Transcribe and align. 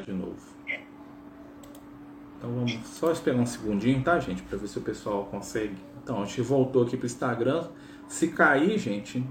De 0.00 0.12
novo. 0.12 0.36
Então 2.38 2.50
vamos 2.50 2.72
só 2.84 3.12
esperar 3.12 3.38
um 3.38 3.46
segundinho, 3.46 4.02
tá, 4.02 4.18
gente? 4.18 4.42
Para 4.42 4.58
ver 4.58 4.66
se 4.66 4.78
o 4.78 4.80
pessoal 4.80 5.26
consegue. 5.26 5.76
Então, 6.02 6.22
a 6.22 6.24
gente 6.24 6.40
voltou 6.40 6.82
aqui 6.82 6.96
pro 6.96 7.06
Instagram. 7.06 7.68
Se 8.08 8.28
cair, 8.28 8.78
gente, 8.78 9.24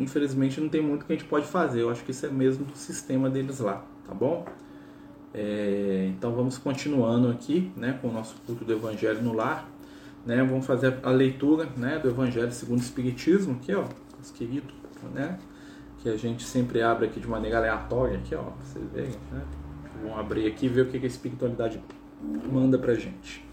infelizmente 0.00 0.60
não 0.60 0.68
tem 0.68 0.82
muito 0.82 1.06
que 1.06 1.12
a 1.12 1.16
gente 1.16 1.28
pode 1.28 1.46
fazer. 1.46 1.82
Eu 1.82 1.90
acho 1.90 2.04
que 2.04 2.10
isso 2.10 2.26
é 2.26 2.28
mesmo 2.28 2.64
do 2.64 2.76
sistema 2.76 3.30
deles 3.30 3.60
lá, 3.60 3.84
tá 4.06 4.12
bom? 4.12 4.44
É, 5.32 6.10
então 6.10 6.34
vamos 6.34 6.58
continuando 6.58 7.28
aqui, 7.30 7.70
né, 7.76 7.98
com 8.02 8.08
o 8.08 8.12
nosso 8.12 8.34
culto 8.46 8.64
do 8.64 8.72
Evangelho 8.72 9.22
no 9.22 9.32
lar. 9.32 9.68
Né, 10.26 10.42
vamos 10.42 10.66
fazer 10.66 10.98
a 11.02 11.10
leitura, 11.10 11.68
né, 11.76 11.98
do 11.98 12.08
Evangelho 12.08 12.50
segundo 12.50 12.80
o 12.80 12.82
Espiritismo, 12.82 13.54
aqui, 13.54 13.72
ó, 13.72 13.84
os 14.20 14.32
queridos, 14.32 14.74
né, 15.14 15.38
que 15.98 16.08
a 16.08 16.16
gente 16.16 16.42
sempre 16.42 16.82
abre 16.82 17.06
aqui 17.06 17.20
de 17.20 17.28
maneira 17.28 17.58
aleatória, 17.58 18.18
aqui, 18.18 18.34
ó, 18.34 18.42
pra 18.42 18.64
vocês 18.64 18.84
verem, 18.92 19.14
né. 19.30 19.42
Vamos 20.02 20.18
abrir 20.18 20.46
aqui 20.46 20.66
e 20.66 20.68
ver 20.68 20.82
o 20.82 20.86
que 20.88 20.98
a 20.98 21.06
espiritualidade 21.06 21.82
manda 22.50 22.78
pra 22.78 22.94
gente. 22.94 23.44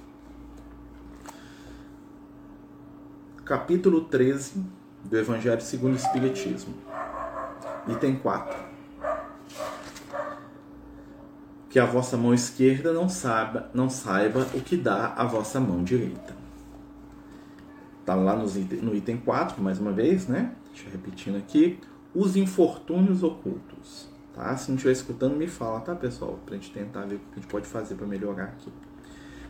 Capítulo 3.45 4.05
13 4.05 4.63
do 5.03 5.17
Evangelho 5.17 5.61
segundo 5.61 5.93
o 5.93 5.97
Espiritismo. 5.97 6.73
Item 7.87 8.15
4. 8.15 8.57
Que 11.69 11.79
a 11.79 11.85
vossa 11.85 12.15
mão 12.15 12.33
esquerda 12.33 12.93
não 12.93 13.09
saiba, 13.09 13.69
não 13.73 13.89
saiba 13.89 14.47
o 14.53 14.61
que 14.61 14.77
dá 14.77 15.13
a 15.17 15.25
vossa 15.25 15.59
mão 15.59 15.83
direita. 15.83 16.35
Tá 18.05 18.15
lá 18.15 18.35
no 18.35 18.95
item 18.95 19.17
4, 19.17 19.61
mais 19.61 19.79
uma 19.79 19.91
vez, 19.91 20.27
né? 20.27 20.55
Deixa 20.73 20.87
eu 20.87 20.91
repetindo 20.91 21.37
aqui. 21.37 21.79
Os 22.13 22.35
infortúnios 22.35 23.23
ocultos. 23.23 24.12
Tá? 24.33 24.55
Se 24.57 24.69
não 24.69 24.75
estiver 24.75 24.93
escutando, 24.93 25.35
me 25.35 25.47
fala, 25.47 25.79
tá, 25.81 25.95
pessoal? 25.95 26.39
Para 26.45 26.55
a 26.55 26.57
gente 26.57 26.71
tentar 26.71 27.05
ver 27.05 27.15
o 27.15 27.19
que 27.19 27.25
a 27.33 27.35
gente 27.35 27.47
pode 27.47 27.67
fazer 27.67 27.95
para 27.95 28.07
melhorar 28.07 28.45
aqui. 28.45 28.71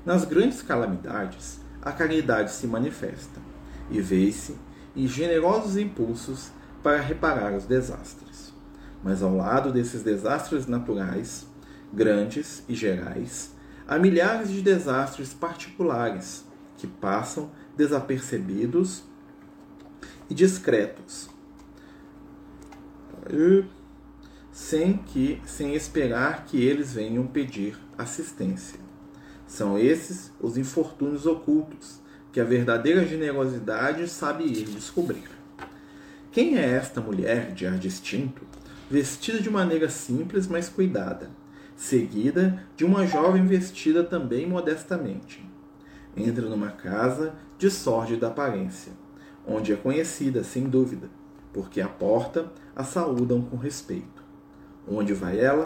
Nas 0.05 0.25
grandes 0.25 0.61
calamidades, 0.61 1.61
a 1.81 1.91
caridade 1.91 2.51
se 2.51 2.67
manifesta 2.67 3.39
e 3.89 4.01
vê-se 4.01 4.57
em 4.95 5.07
generosos 5.07 5.77
impulsos 5.77 6.51
para 6.81 6.99
reparar 6.99 7.53
os 7.53 7.65
desastres. 7.65 8.53
Mas 9.01 9.23
ao 9.23 9.35
lado 9.35 9.71
desses 9.71 10.03
desastres 10.03 10.67
naturais, 10.67 11.47
grandes 11.93 12.63
e 12.67 12.75
gerais, 12.75 13.53
há 13.87 13.97
milhares 13.97 14.49
de 14.49 14.61
desastres 14.61 15.33
particulares 15.33 16.45
que 16.77 16.87
passam 16.87 17.49
desapercebidos 17.77 19.03
e 20.29 20.33
discretos 20.33 21.29
sem 24.53 24.93
que 24.97 25.41
sem 25.45 25.73
esperar 25.73 26.45
que 26.45 26.63
eles 26.63 26.93
venham 26.93 27.25
pedir 27.25 27.75
assistência. 27.97 28.79
São 29.47 29.79
esses 29.79 30.31
os 30.39 30.57
infortúnios 30.57 31.25
ocultos 31.25 31.99
que 32.31 32.39
a 32.39 32.43
verdadeira 32.43 33.03
generosidade 33.03 34.07
sabe 34.07 34.43
ir 34.43 34.65
descobrir. 34.65 35.27
Quem 36.31 36.57
é 36.57 36.69
esta 36.69 37.01
mulher 37.01 37.51
de 37.51 37.65
ar 37.65 37.79
distinto, 37.79 38.43
vestida 38.89 39.39
de 39.39 39.49
maneira 39.49 39.89
simples, 39.89 40.47
mas 40.47 40.69
cuidada, 40.69 41.31
seguida 41.75 42.63
de 42.77 42.85
uma 42.85 43.07
jovem 43.07 43.47
vestida 43.47 44.03
também 44.03 44.47
modestamente? 44.47 45.43
Entra 46.15 46.47
numa 46.47 46.69
casa 46.69 47.33
de 47.57 47.71
sórdida 47.71 48.27
aparência, 48.27 48.91
onde 49.47 49.73
é 49.73 49.75
conhecida, 49.75 50.43
sem 50.43 50.63
dúvida, 50.63 51.09
porque 51.51 51.81
à 51.81 51.87
porta 51.87 52.51
a 52.75 52.83
saúdam 52.83 53.41
com 53.41 53.57
respeito. 53.57 54.22
Onde 54.87 55.13
vai 55.13 55.39
ela? 55.39 55.63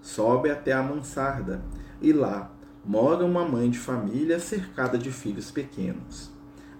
Sobe 0.00 0.50
até 0.50 0.72
a 0.72 0.82
mansarda, 0.82 1.62
e 2.00 2.12
lá 2.12 2.50
mora 2.84 3.24
uma 3.24 3.44
mãe 3.44 3.68
de 3.68 3.78
família 3.78 4.38
cercada 4.38 4.96
de 4.96 5.10
filhos 5.10 5.50
pequenos. 5.50 6.30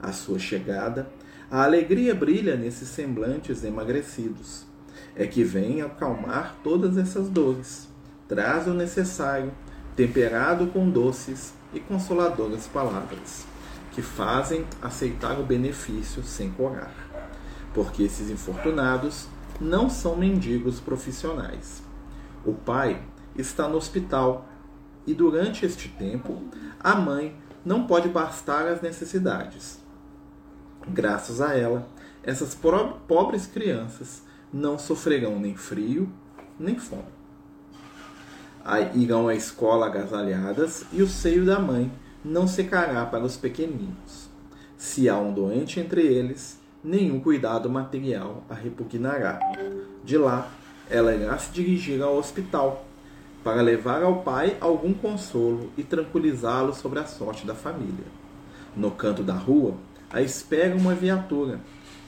À 0.00 0.12
sua 0.12 0.38
chegada, 0.38 1.10
a 1.50 1.64
alegria 1.64 2.14
brilha 2.14 2.56
nesses 2.56 2.88
semblantes 2.88 3.64
emagrecidos. 3.64 4.64
É 5.14 5.26
que 5.26 5.42
vem 5.42 5.82
acalmar 5.82 6.56
todas 6.62 6.96
essas 6.96 7.28
dores. 7.28 7.88
Traz 8.28 8.66
o 8.66 8.74
necessário, 8.74 9.52
temperado 9.94 10.66
com 10.68 10.88
doces 10.88 11.54
e 11.72 11.80
consoladoras 11.80 12.66
palavras, 12.66 13.46
que 13.92 14.02
fazem 14.02 14.64
aceitar 14.80 15.38
o 15.38 15.44
benefício 15.44 16.22
sem 16.22 16.50
corar. 16.50 16.94
Porque 17.74 18.02
esses 18.02 18.30
infortunados 18.30 19.28
não 19.60 19.88
são 19.88 20.16
mendigos 20.16 20.80
profissionais. 20.80 21.82
O 22.44 22.52
pai 22.52 23.02
está 23.36 23.68
no 23.68 23.76
hospital 23.76 24.46
e 25.06 25.14
durante 25.14 25.64
este 25.64 25.88
tempo 25.88 26.42
a 26.80 26.94
mãe 26.94 27.36
não 27.64 27.86
pode 27.86 28.08
bastar 28.08 28.66
as 28.66 28.80
necessidades. 28.80 29.80
Graças 30.88 31.40
a 31.40 31.54
ela, 31.54 31.88
essas 32.22 32.56
pobres 33.08 33.46
crianças 33.46 34.22
não 34.52 34.78
sofrerão 34.78 35.38
nem 35.38 35.56
frio 35.56 36.12
nem 36.58 36.78
fome. 36.78 37.16
Irão 38.94 39.28
à 39.28 39.34
escola 39.34 39.86
agasalhadas 39.86 40.84
e 40.92 41.02
o 41.02 41.08
seio 41.08 41.44
da 41.44 41.58
mãe 41.58 41.90
não 42.24 42.48
secará 42.48 43.04
para 43.06 43.24
os 43.24 43.36
pequeninos. 43.36 44.28
Se 44.76 45.08
há 45.08 45.16
um 45.16 45.32
doente 45.32 45.78
entre 45.78 46.02
eles, 46.02 46.60
nenhum 46.86 47.18
cuidado 47.18 47.68
material 47.68 48.44
a 48.48 48.54
repugnará. 48.54 49.40
De 50.04 50.16
lá, 50.16 50.48
ela 50.88 51.12
irá 51.12 51.36
se 51.36 51.50
dirigir 51.50 52.00
ao 52.00 52.16
hospital 52.16 52.86
para 53.42 53.60
levar 53.60 54.04
ao 54.04 54.22
pai 54.22 54.56
algum 54.60 54.94
consolo 54.94 55.72
e 55.76 55.82
tranquilizá-lo 55.82 56.72
sobre 56.72 57.00
a 57.00 57.04
sorte 57.04 57.44
da 57.44 57.56
família. 57.56 58.06
No 58.76 58.92
canto 58.92 59.24
da 59.24 59.34
rua, 59.34 59.74
a 60.12 60.22
espera 60.22 60.76
uma 60.76 60.94
viatura, 60.94 61.58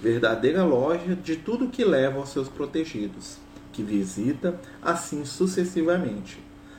verdadeira 0.00 0.62
loja 0.62 1.17
de 1.17 1.34
tudo 1.34 1.69
que 1.69 1.84
leva 1.84 2.19
aos 2.21 2.28
seus 2.28 2.49
protegidos, 2.49 3.37
que 3.72 3.83
visita 3.83 4.61
assim 4.81 5.25
sucessivamente. 5.25 6.38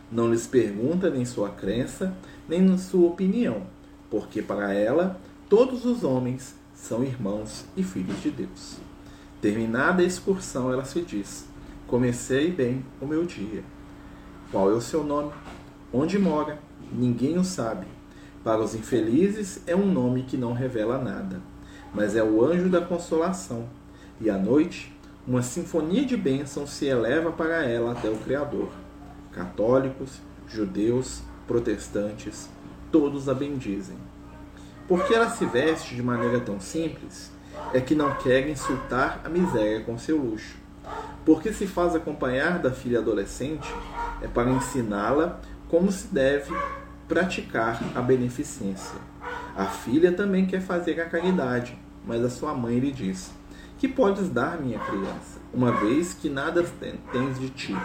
Não 0.10 0.32
lhes 0.32 0.48
pergunta 0.48 1.10
nem 1.10 1.26
sua 1.26 1.50
crença, 1.50 2.16
nem 2.48 2.78
sua 2.78 3.10
opinião, 3.10 3.64
porque 4.10 4.42
para 4.42 4.74
ela 4.74 5.20
todos 5.50 5.84
os 5.84 6.04
homens 6.04 6.59
são 6.82 7.04
irmãos 7.04 7.66
e 7.76 7.84
filhos 7.84 8.22
de 8.22 8.32
Deus. 8.32 8.78
Terminada 9.42 10.02
a 10.02 10.06
excursão, 10.06 10.72
ela 10.72 10.86
se 10.86 11.02
diz: 11.02 11.46
Comecei 11.88 12.52
bem 12.52 12.86
o 13.02 13.06
meu 13.06 13.26
dia. 13.26 13.64
Qual 14.52 14.70
é 14.72 14.74
o 14.74 14.82
seu 14.82 15.04
nome? 15.04 15.32
Onde 15.94 16.18
mora? 16.18 16.60
Ninguém 16.92 17.38
o 17.38 17.44
sabe. 17.44 17.86
Para 18.44 18.62
os 18.62 18.74
infelizes 18.74 19.62
é 19.68 19.76
um 19.76 19.92
nome 19.92 20.24
que 20.24 20.38
não 20.38 20.54
revela 20.54 20.98
nada, 20.98 21.42
mas 21.94 22.16
é 22.16 22.24
o 22.24 22.44
anjo 22.44 22.70
da 22.70 22.82
consolação. 22.82 23.68
E 24.20 24.30
à 24.30 24.38
noite, 24.38 24.96
uma 25.28 25.42
sinfonia 25.42 26.06
de 26.06 26.18
bênçãos 26.18 26.72
se 26.72 26.86
eleva 26.86 27.32
para 27.32 27.64
ela 27.64 27.92
até 27.92 28.10
o 28.10 28.18
Criador. 28.18 28.70
Católicos, 29.32 30.20
judeus, 30.48 31.22
protestantes, 31.46 32.50
todos 32.92 33.30
a 33.30 33.34
bendizem. 33.34 34.09
Porque 34.90 35.14
ela 35.14 35.30
se 35.30 35.46
veste 35.46 35.94
de 35.94 36.02
maneira 36.02 36.40
tão 36.40 36.60
simples, 36.60 37.32
é 37.72 37.80
que 37.80 37.94
não 37.94 38.16
quer 38.16 38.50
insultar 38.50 39.22
a 39.24 39.30
miséria 39.30 39.82
com 39.82 40.00
seu 40.00 40.18
luxo. 40.18 40.58
Porque 41.24 41.54
se 41.54 41.68
faz 41.68 41.96
acompanhar 41.96 42.58
da 42.58 42.72
filha 42.72 42.98
adolescente, 42.98 43.70
é 44.20 44.28
para 44.28 44.50
ensiná-la 44.50 45.40
como 45.70 45.92
se 45.92 46.08
deve 46.08 46.52
praticar 47.08 47.80
a 47.94 48.02
beneficência. 48.02 49.00
A 49.56 49.66
filha 49.66 50.12
também 50.12 50.48
quer 50.48 50.62
fazer 50.62 51.00
a 51.00 51.06
caridade, 51.06 51.78
mas 52.04 52.26
a 52.26 52.30
sua 52.30 52.56
mãe 52.56 52.80
lhe 52.80 52.92
diz: 52.92 53.30
Que 53.78 53.88
podes 53.88 54.28
dar, 54.28 54.60
minha 54.60 54.80
criança, 54.80 55.40
uma 55.54 55.72
vez 55.72 56.16
que 56.16 56.32
nada 56.32 56.66
tens 57.12 57.40
de 57.40 57.52
ti? 57.52 57.78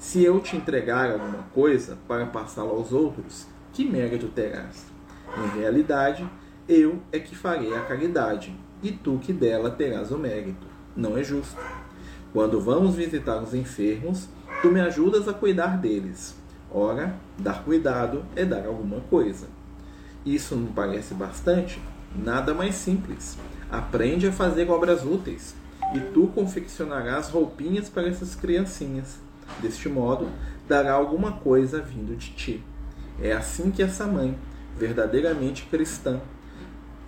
Se 0.00 0.24
eu 0.24 0.40
te 0.40 0.56
entregar 0.56 1.12
alguma 1.12 1.44
coisa 1.54 1.96
para 2.08 2.26
passá-la 2.26 2.70
aos 2.70 2.90
outros, 2.90 3.46
que 3.72 3.84
mérito 3.84 4.26
terás? 4.26 4.90
Em 5.36 5.58
realidade, 5.58 6.28
eu 6.68 7.00
é 7.12 7.18
que 7.18 7.36
farei 7.36 7.74
a 7.74 7.82
caridade, 7.82 8.54
e 8.82 8.90
tu 8.90 9.18
que 9.18 9.32
dela 9.32 9.70
terás 9.70 10.10
o 10.10 10.18
mérito. 10.18 10.66
Não 10.96 11.16
é 11.16 11.22
justo. 11.22 11.60
Quando 12.32 12.60
vamos 12.60 12.94
visitar 12.94 13.42
os 13.42 13.54
enfermos, 13.54 14.28
tu 14.62 14.70
me 14.70 14.80
ajudas 14.80 15.28
a 15.28 15.32
cuidar 15.32 15.78
deles. 15.78 16.36
Ora, 16.70 17.16
dar 17.38 17.64
cuidado 17.64 18.24
é 18.36 18.44
dar 18.44 18.66
alguma 18.66 19.00
coisa. 19.00 19.48
Isso 20.24 20.54
não 20.54 20.72
parece 20.72 21.14
bastante? 21.14 21.80
Nada 22.14 22.54
mais 22.54 22.74
simples. 22.74 23.36
Aprende 23.70 24.28
a 24.28 24.32
fazer 24.32 24.70
obras 24.70 25.04
úteis, 25.04 25.54
e 25.94 26.00
tu 26.12 26.28
confeccionarás 26.28 27.28
roupinhas 27.28 27.88
para 27.88 28.08
essas 28.08 28.34
criancinhas. 28.34 29.18
Deste 29.60 29.88
modo, 29.88 30.28
dará 30.68 30.92
alguma 30.92 31.32
coisa 31.32 31.80
vindo 31.80 32.16
de 32.16 32.30
ti. 32.32 32.64
É 33.20 33.32
assim 33.32 33.70
que 33.70 33.82
essa 33.82 34.06
mãe, 34.06 34.38
verdadeiramente 34.76 35.64
cristã, 35.64 36.20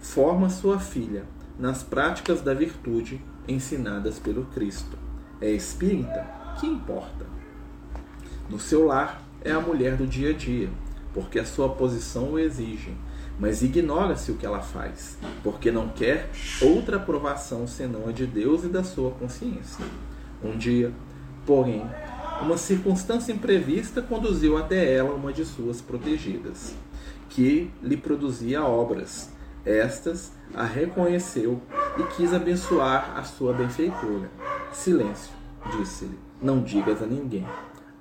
forma 0.00 0.50
sua 0.50 0.78
filha 0.78 1.24
nas 1.58 1.82
práticas 1.82 2.40
da 2.40 2.54
virtude 2.54 3.20
ensinadas 3.46 4.18
pelo 4.18 4.44
Cristo. 4.46 4.98
É 5.40 5.50
espírita? 5.50 6.26
Que 6.58 6.66
importa? 6.66 7.26
No 8.48 8.58
seu 8.58 8.86
lar, 8.86 9.22
é 9.44 9.50
a 9.50 9.60
mulher 9.60 9.96
do 9.96 10.06
dia 10.06 10.30
a 10.30 10.32
dia, 10.32 10.68
porque 11.12 11.38
a 11.38 11.44
sua 11.44 11.68
posição 11.68 12.32
o 12.32 12.38
exige, 12.38 12.94
mas 13.38 13.62
ignora-se 13.62 14.30
o 14.30 14.36
que 14.36 14.46
ela 14.46 14.60
faz, 14.60 15.18
porque 15.42 15.70
não 15.70 15.88
quer 15.88 16.30
outra 16.60 16.96
aprovação 16.96 17.66
senão 17.66 18.08
a 18.08 18.12
de 18.12 18.26
Deus 18.26 18.64
e 18.64 18.68
da 18.68 18.84
sua 18.84 19.10
consciência. 19.12 19.84
Um 20.42 20.56
dia, 20.56 20.92
porém, 21.46 21.84
uma 22.40 22.56
circunstância 22.56 23.32
imprevista 23.32 24.02
conduziu 24.02 24.56
até 24.56 24.92
ela 24.92 25.14
uma 25.14 25.32
de 25.32 25.44
suas 25.44 25.80
protegidas, 25.80 26.74
que 27.32 27.70
lhe 27.82 27.96
produzia 27.96 28.62
obras. 28.62 29.30
Estas 29.64 30.32
a 30.54 30.64
reconheceu 30.64 31.60
e 31.98 32.02
quis 32.14 32.34
abençoar 32.34 33.16
a 33.16 33.22
sua 33.22 33.52
benfeitora. 33.52 34.28
Silêncio, 34.72 35.32
disse-lhe, 35.76 36.18
não 36.40 36.62
digas 36.62 37.02
a 37.02 37.06
ninguém. 37.06 37.46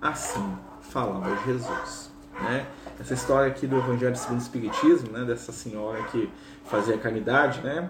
Assim 0.02 0.58
falava 0.82 1.38
Jesus. 1.46 2.12
Né? 2.42 2.66
Essa 3.00 3.14
história 3.14 3.48
aqui 3.48 3.68
do 3.68 3.78
Evangelho 3.78 4.16
segundo 4.16 4.40
o 4.40 4.42
Espiritismo, 4.42 5.12
né? 5.12 5.24
dessa 5.24 5.52
senhora 5.52 6.02
que 6.04 6.30
fazia 6.66 6.98
caridade, 6.98 7.62
né? 7.62 7.90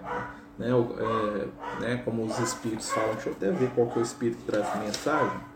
Né? 0.58 0.68
É, 0.68 1.80
né? 1.80 2.02
como 2.04 2.24
os 2.24 2.38
espíritos 2.38 2.90
falam, 2.90 3.14
deixa 3.14 3.30
eu 3.30 3.32
até 3.32 3.50
ver 3.50 3.70
qual 3.70 3.88
que 3.88 3.98
é 3.98 4.02
o 4.02 4.04
espírito 4.04 4.38
que 4.38 4.44
traz 4.44 4.66
essa 4.68 4.78
mensagem. 4.78 5.51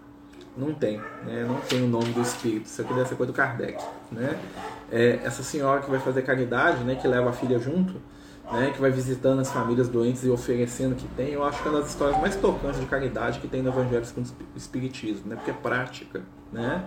Não 0.57 0.73
tem, 0.73 0.99
né? 1.25 1.45
não 1.47 1.61
tem 1.61 1.83
o 1.83 1.87
nome 1.87 2.13
do 2.13 2.23
espírito, 2.23 2.67
isso 2.67 2.81
aqui 2.81 2.95
deve 2.95 3.09
ser 3.09 3.15
coisa 3.15 3.33
do 3.33 3.37
Kardec. 3.37 3.83
Né? 4.11 4.39
É, 4.91 5.21
essa 5.23 5.43
senhora 5.43 5.83
que 5.83 5.91
vai 5.91 6.01
fazer 6.01 6.23
caridade, 6.23 6.83
né? 6.83 6.95
que 6.95 7.07
leva 7.07 7.31
a 7.31 7.33
filha 7.33 7.59
junto, 7.59 8.01
né, 8.53 8.71
que 8.73 8.81
vai 8.81 8.91
visitando 8.91 9.41
as 9.41 9.51
famílias 9.51 9.89
doentes 9.89 10.25
e 10.25 10.31
oferecendo 10.31 10.93
o 10.93 10.95
que 10.95 11.09
tem, 11.09 11.33
eu 11.33 11.45
acho 11.45 11.61
que 11.63 11.69
é 11.69 11.71
uma 11.71 11.81
das 11.81 11.91
histórias 11.91 12.21
mais 12.21 12.37
tocantes 12.37 12.81
de 12.81 12.87
caridade 12.87 13.41
que 13.41 13.49
tem 13.49 13.63
no 13.63 13.71
Evangelho 13.71 14.05
segundo 14.05 14.29
o 14.29 14.57
Espiritismo, 14.57 15.29
né, 15.29 15.37
porque 15.37 15.51
é 15.51 15.55
prática, 15.55 16.23
né, 16.53 16.85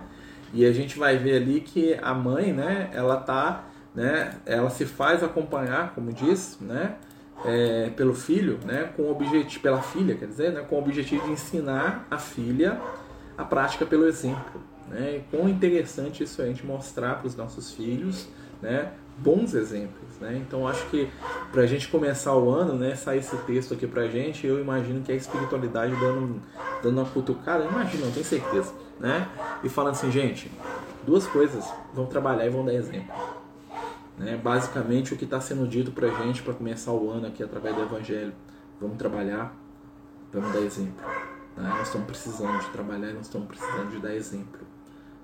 e 0.52 0.64
a 0.64 0.72
gente 0.72 0.98
vai 0.98 1.16
ver 1.16 1.36
ali 1.36 1.60
que 1.60 1.94
a 2.02 2.14
mãe, 2.14 2.52
né, 2.52 2.90
ela 2.92 3.16
tá, 3.16 3.64
né, 3.94 4.36
ela 4.46 4.70
se 4.70 4.86
faz 4.86 5.22
acompanhar, 5.22 5.94
como 5.94 6.12
diz, 6.12 6.58
né, 6.60 6.96
é, 7.44 7.90
pelo 7.90 8.14
filho, 8.14 8.58
né, 8.64 8.90
com 8.96 9.10
objetivo, 9.10 9.62
pela 9.62 9.82
filha, 9.82 10.14
quer 10.14 10.26
dizer, 10.26 10.52
né, 10.52 10.64
com 10.68 10.76
o 10.76 10.78
objetivo 10.78 11.26
de 11.26 11.32
ensinar 11.32 12.06
a 12.10 12.18
filha 12.18 12.80
a 13.40 13.44
prática 13.44 13.86
pelo 13.86 14.06
exemplo, 14.06 14.60
né, 14.88 15.16
e 15.16 15.34
quão 15.34 15.48
interessante 15.48 16.22
isso 16.22 16.42
é 16.42 16.44
a 16.44 16.48
gente 16.48 16.66
mostrar 16.66 17.14
para 17.14 17.26
os 17.26 17.34
nossos 17.34 17.72
filhos, 17.72 18.28
né, 18.60 18.92
bons 19.16 19.54
exemplos, 19.54 20.18
né? 20.20 20.36
Então 20.46 20.68
acho 20.68 20.86
que 20.88 21.08
para 21.50 21.62
a 21.62 21.66
gente 21.66 21.88
começar 21.88 22.34
o 22.34 22.50
ano, 22.50 22.74
né, 22.74 22.94
sair 22.94 23.18
esse 23.18 23.36
texto 23.38 23.72
aqui 23.72 23.86
para 23.86 24.02
a 24.02 24.08
gente, 24.08 24.46
eu 24.46 24.60
imagino 24.60 25.02
que 25.02 25.10
a 25.10 25.14
espiritualidade 25.14 25.94
dando, 25.96 26.42
dando 26.82 27.00
uma 27.00 27.08
cutucada, 27.08 27.64
imagino, 27.64 28.06
não 28.06 28.12
tenho 28.12 28.26
certeza, 28.26 28.74
né? 28.98 29.26
E 29.64 29.68
falando 29.70 29.92
assim, 29.92 30.10
gente, 30.10 30.50
duas 31.06 31.26
coisas, 31.26 31.64
vão 31.94 32.06
trabalhar 32.06 32.46
e 32.46 32.50
vão 32.50 32.64
dar 32.64 32.74
exemplo. 32.74 33.14
Né? 34.18 34.38
Basicamente 34.42 35.14
o 35.14 35.16
que 35.16 35.24
está 35.24 35.40
sendo 35.40 35.66
dito 35.66 35.92
para 35.92 36.08
a 36.08 36.22
gente 36.22 36.42
para 36.42 36.52
começar 36.52 36.92
o 36.92 37.10
ano 37.10 37.26
aqui 37.26 37.42
através 37.42 37.74
do 37.74 37.82
Evangelho, 37.82 38.34
vamos 38.78 38.98
trabalhar, 38.98 39.54
vamos 40.30 40.52
dar 40.52 40.60
exemplo. 40.60 41.04
Né? 41.60 41.68
Nós 41.68 41.88
estamos 41.88 42.06
precisando 42.06 42.58
de 42.60 42.70
trabalhar, 42.70 43.12
nós 43.12 43.26
estamos 43.26 43.48
precisando 43.48 43.90
de 43.90 43.98
dar 43.98 44.14
exemplo. 44.14 44.60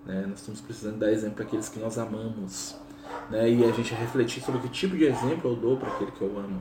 Né? 0.05 0.27
Nós 0.27 0.41
estamos 0.41 0.61
precisando 0.61 0.95
de 0.95 1.01
dar 1.01 1.13
exemplo 1.13 1.37
para 1.37 1.45
aqueles 1.45 1.69
que 1.69 1.79
nós 1.79 1.99
amamos 1.99 2.77
né? 3.31 3.51
E 3.51 3.65
a 3.65 3.73
gente 3.73 3.95
refletir 3.95 4.43
sobre 4.43 4.61
que 4.61 4.69
tipo 4.69 4.97
de 4.97 5.05
exemplo 5.05 5.51
eu 5.51 5.57
dou 5.57 5.77
para 5.77 5.89
aquele 5.89 6.11
que 6.11 6.23
eu 6.23 6.39
amo. 6.39 6.61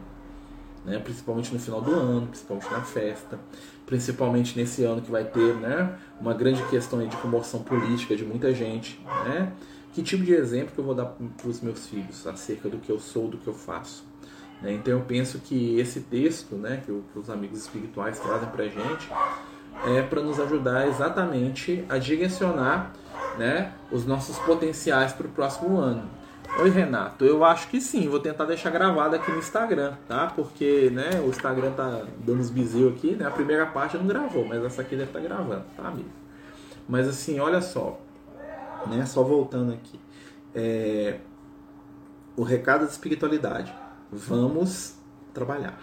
Né? 0.84 1.00
Principalmente 1.00 1.54
no 1.54 1.60
final 1.60 1.82
do 1.82 1.92
ano, 1.92 2.28
principalmente 2.28 2.72
na 2.72 2.82
festa, 2.82 3.40
principalmente 3.86 4.58
nesse 4.58 4.84
ano 4.84 5.02
que 5.02 5.10
vai 5.10 5.24
ter 5.24 5.56
né, 5.56 5.98
uma 6.20 6.34
grande 6.34 6.64
questão 6.66 7.06
de 7.06 7.16
comoção 7.18 7.64
política 7.64 8.16
de 8.16 8.24
muita 8.24 8.54
gente. 8.54 9.00
Né? 9.26 9.52
Que 9.94 10.04
tipo 10.04 10.24
de 10.24 10.34
exemplo 10.34 10.74
que 10.74 10.80
eu 10.80 10.84
vou 10.84 10.94
dar 10.94 11.06
para 11.06 11.48
os 11.48 11.62
meus 11.62 11.88
filhos 11.88 12.28
acerca 12.28 12.70
do 12.70 12.78
que 12.78 12.92
eu 12.92 13.00
sou, 13.00 13.28
do 13.28 13.38
que 13.38 13.48
eu 13.48 13.54
faço? 13.54 14.06
Né? 14.62 14.74
Então 14.74 14.94
eu 14.94 15.02
penso 15.02 15.40
que 15.40 15.80
esse 15.80 16.02
texto 16.02 16.56
né, 16.56 16.84
que 16.86 16.92
os 17.18 17.30
amigos 17.30 17.60
espirituais 17.60 18.20
trazem 18.20 18.50
para 18.50 18.66
a 18.66 18.68
gente 18.68 19.10
é 19.86 20.02
para 20.02 20.22
nos 20.22 20.40
ajudar 20.40 20.88
exatamente 20.88 21.86
a 21.90 21.98
direcionar 21.98 22.94
né, 23.38 23.74
os 23.92 24.06
nossos 24.06 24.38
potenciais 24.40 25.14
para 25.14 25.28
o 25.28 25.30
próximo 25.30 25.78
ano. 25.78 26.10
Oi, 26.58 26.70
Renato. 26.70 27.26
Eu 27.26 27.44
acho 27.44 27.68
que 27.68 27.82
sim. 27.82 28.08
Vou 28.08 28.20
tentar 28.20 28.46
deixar 28.46 28.70
gravado 28.70 29.16
aqui 29.16 29.30
no 29.30 29.40
Instagram, 29.40 29.96
tá? 30.08 30.28
Porque, 30.28 30.90
né, 30.90 31.22
o 31.22 31.30
Instagram 31.30 31.72
tá 31.72 32.04
dando 32.20 32.40
uns 32.40 32.50
bizil 32.50 32.90
aqui, 32.90 33.16
né? 33.16 33.28
A 33.28 33.32
primeira 33.32 33.66
parte 33.66 33.98
não 33.98 34.08
gravou, 34.08 34.46
mas 34.46 34.64
essa 34.64 34.82
aqui 34.82 34.96
deve 34.96 35.10
estar 35.10 35.20
tá 35.20 35.26
gravando, 35.26 35.66
tá, 35.76 35.88
amigo? 35.88 36.10
Mas 36.88 37.08
assim, 37.10 37.40
olha 37.40 37.62
só, 37.62 38.00
né? 38.88 39.06
Só 39.06 39.24
voltando 39.24 39.74
aqui. 39.74 40.00
É... 40.54 41.20
O 42.38 42.44
recado 42.44 42.86
da 42.86 42.92
espiritualidade. 42.92 43.74
Vamos 44.12 44.96
trabalhar. 45.34 45.80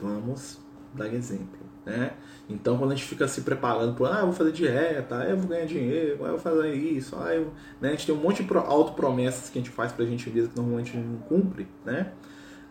Vamos 0.00 0.58
dar 0.94 1.12
exemplo, 1.12 1.58
né? 1.84 2.12
Então, 2.48 2.76
quando 2.76 2.92
a 2.92 2.94
gente 2.94 3.06
fica 3.06 3.28
se 3.28 3.42
preparando 3.42 3.94
para, 3.94 4.16
ah, 4.16 4.20
eu 4.20 4.26
vou 4.26 4.34
fazer 4.34 4.52
dieta, 4.52 5.18
ah, 5.18 5.24
eu 5.24 5.36
vou 5.36 5.48
ganhar 5.48 5.66
dinheiro, 5.66 6.24
ah, 6.24 6.28
eu 6.28 6.30
vou 6.32 6.38
fazer 6.38 6.74
isso, 6.74 7.16
ah, 7.16 7.32
eu... 7.34 7.52
Né? 7.80 7.88
a 7.88 7.90
gente 7.92 8.06
tem 8.06 8.14
um 8.14 8.18
monte 8.18 8.42
de 8.42 8.56
autopromessas 8.56 9.48
que 9.48 9.58
a 9.58 9.62
gente 9.62 9.70
faz 9.70 9.92
para 9.92 10.04
a 10.04 10.08
gente 10.08 10.28
mesmo 10.30 10.50
que 10.50 10.56
normalmente 10.56 10.96
não 10.96 11.18
cumpre, 11.18 11.68
né? 11.84 12.12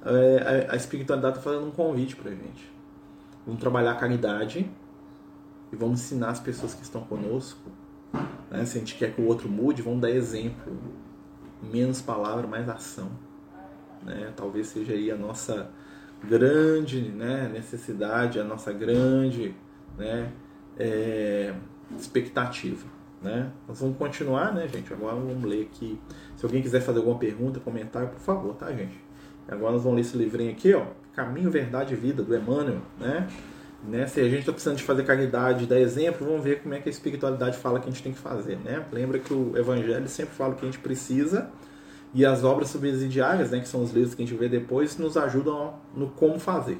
É, 0.05 0.67
a, 0.69 0.73
a 0.73 0.75
espiritualidade 0.75 1.37
está 1.37 1.49
fazendo 1.49 1.67
um 1.67 1.71
convite 1.71 2.15
para 2.15 2.31
a 2.31 2.33
gente. 2.33 2.71
Vamos 3.45 3.59
trabalhar 3.59 3.91
a 3.91 3.95
caridade 3.95 4.69
e 5.71 5.75
vamos 5.75 6.01
ensinar 6.01 6.29
as 6.29 6.39
pessoas 6.39 6.73
que 6.73 6.83
estão 6.83 7.01
conosco. 7.01 7.69
Né? 8.49 8.65
Se 8.65 8.77
a 8.77 8.79
gente 8.79 8.95
quer 8.95 9.13
que 9.13 9.21
o 9.21 9.25
outro 9.25 9.49
mude, 9.49 9.81
vamos 9.81 10.01
dar 10.01 10.09
exemplo. 10.09 10.77
Menos 11.61 12.01
palavra, 12.01 12.47
mais 12.47 12.67
ação. 12.69 13.09
Né? 14.03 14.31
Talvez 14.35 14.67
seja 14.67 14.93
aí 14.93 15.11
a 15.11 15.15
nossa 15.15 15.69
grande 16.23 17.01
né, 17.01 17.49
necessidade, 17.51 18.39
a 18.39 18.43
nossa 18.43 18.71
grande 18.71 19.53
né, 19.97 20.31
é, 20.77 21.53
expectativa. 21.97 22.85
Né? 23.21 23.51
Nós 23.67 23.79
vamos 23.79 23.97
continuar, 23.97 24.53
né, 24.53 24.67
gente? 24.67 24.93
Agora 24.93 25.15
vamos 25.15 25.43
ler 25.43 25.63
aqui. 25.63 25.99
Se 26.37 26.45
alguém 26.45 26.61
quiser 26.61 26.81
fazer 26.81 26.99
alguma 26.99 27.17
pergunta, 27.17 27.59
comentário, 27.59 28.09
por 28.09 28.19
favor, 28.19 28.53
tá, 28.55 28.71
gente? 28.71 28.97
Agora 29.47 29.73
nós 29.73 29.83
vamos 29.83 29.97
ler 29.97 30.01
esse 30.01 30.17
livrinho 30.17 30.51
aqui, 30.51 30.73
ó. 30.73 30.85
Caminho, 31.13 31.49
Verdade 31.51 31.93
e 31.93 31.97
Vida, 31.97 32.23
do 32.23 32.35
Emmanuel, 32.35 32.81
né? 32.97 33.27
né? 33.83 34.07
Se 34.07 34.21
a 34.21 34.25
gente 34.25 34.39
está 34.39 34.53
precisando 34.53 34.77
de 34.77 34.83
fazer 34.83 35.03
caridade, 35.03 35.65
dar 35.65 35.79
exemplo, 35.79 36.25
vamos 36.25 36.43
ver 36.43 36.61
como 36.61 36.73
é 36.75 36.79
que 36.79 36.87
a 36.87 36.91
espiritualidade 36.91 37.57
fala 37.57 37.79
que 37.79 37.89
a 37.89 37.91
gente 37.91 38.03
tem 38.03 38.13
que 38.13 38.19
fazer, 38.19 38.57
né? 38.57 38.85
Lembra 38.91 39.19
que 39.19 39.33
o 39.33 39.57
Evangelho 39.57 40.07
sempre 40.07 40.35
fala 40.35 40.55
que 40.55 40.61
a 40.61 40.65
gente 40.65 40.79
precisa 40.79 41.49
e 42.13 42.25
as 42.25 42.43
obras 42.43 42.69
subsidiárias, 42.69 43.51
né, 43.51 43.59
que 43.59 43.67
são 43.67 43.83
os 43.83 43.91
livros 43.91 44.15
que 44.15 44.23
a 44.23 44.25
gente 44.25 44.37
vê 44.37 44.49
depois, 44.49 44.97
nos 44.97 45.15
ajudam 45.15 45.75
no 45.95 46.09
como 46.09 46.39
fazer 46.39 46.79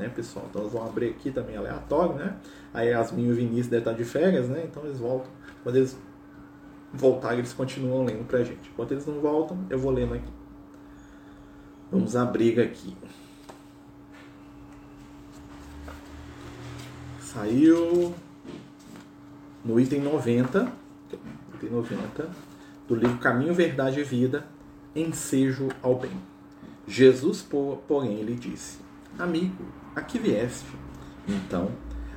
né, 0.00 0.08
pessoal? 0.08 0.46
Então 0.48 0.62
eles 0.62 0.72
vão 0.72 0.84
abrir 0.86 1.10
aqui 1.10 1.30
também 1.30 1.56
aleatório, 1.56 2.14
né? 2.14 2.36
Aí 2.72 2.88
Yasmin 2.88 3.26
e 3.26 3.30
o 3.30 3.34
Vinícius 3.34 3.68
devem 3.68 3.80
estar 3.80 3.92
de 3.92 4.04
férias, 4.04 4.48
né? 4.48 4.64
Então 4.64 4.84
eles 4.84 4.98
voltam. 4.98 5.30
Quando 5.62 5.76
eles 5.76 5.96
voltarem, 6.92 7.38
eles 7.38 7.52
continuam 7.52 8.04
lendo 8.04 8.26
pra 8.26 8.42
gente. 8.42 8.70
Enquanto 8.72 8.92
eles 8.92 9.06
não 9.06 9.20
voltam, 9.20 9.58
eu 9.68 9.78
vou 9.78 9.92
lendo 9.92 10.14
aqui. 10.14 10.32
Vamos 11.90 12.16
abrir 12.16 12.60
aqui. 12.60 12.96
Saiu 17.20 18.14
no 19.64 19.78
item 19.78 20.00
90, 20.00 20.72
item 21.54 21.70
90 21.70 22.28
do 22.88 22.94
livro 22.96 23.18
Caminho, 23.18 23.54
Verdade 23.54 24.00
e 24.00 24.02
Vida, 24.02 24.46
Ensejo 24.94 25.68
ao 25.82 25.96
Bem. 25.96 26.10
Jesus, 26.86 27.46
porém, 27.86 28.22
lhe 28.22 28.34
disse: 28.34 28.80
Amigo, 29.16 29.64
aqui 29.94 30.18
vieste. 30.18 30.66
Então, 31.28 31.70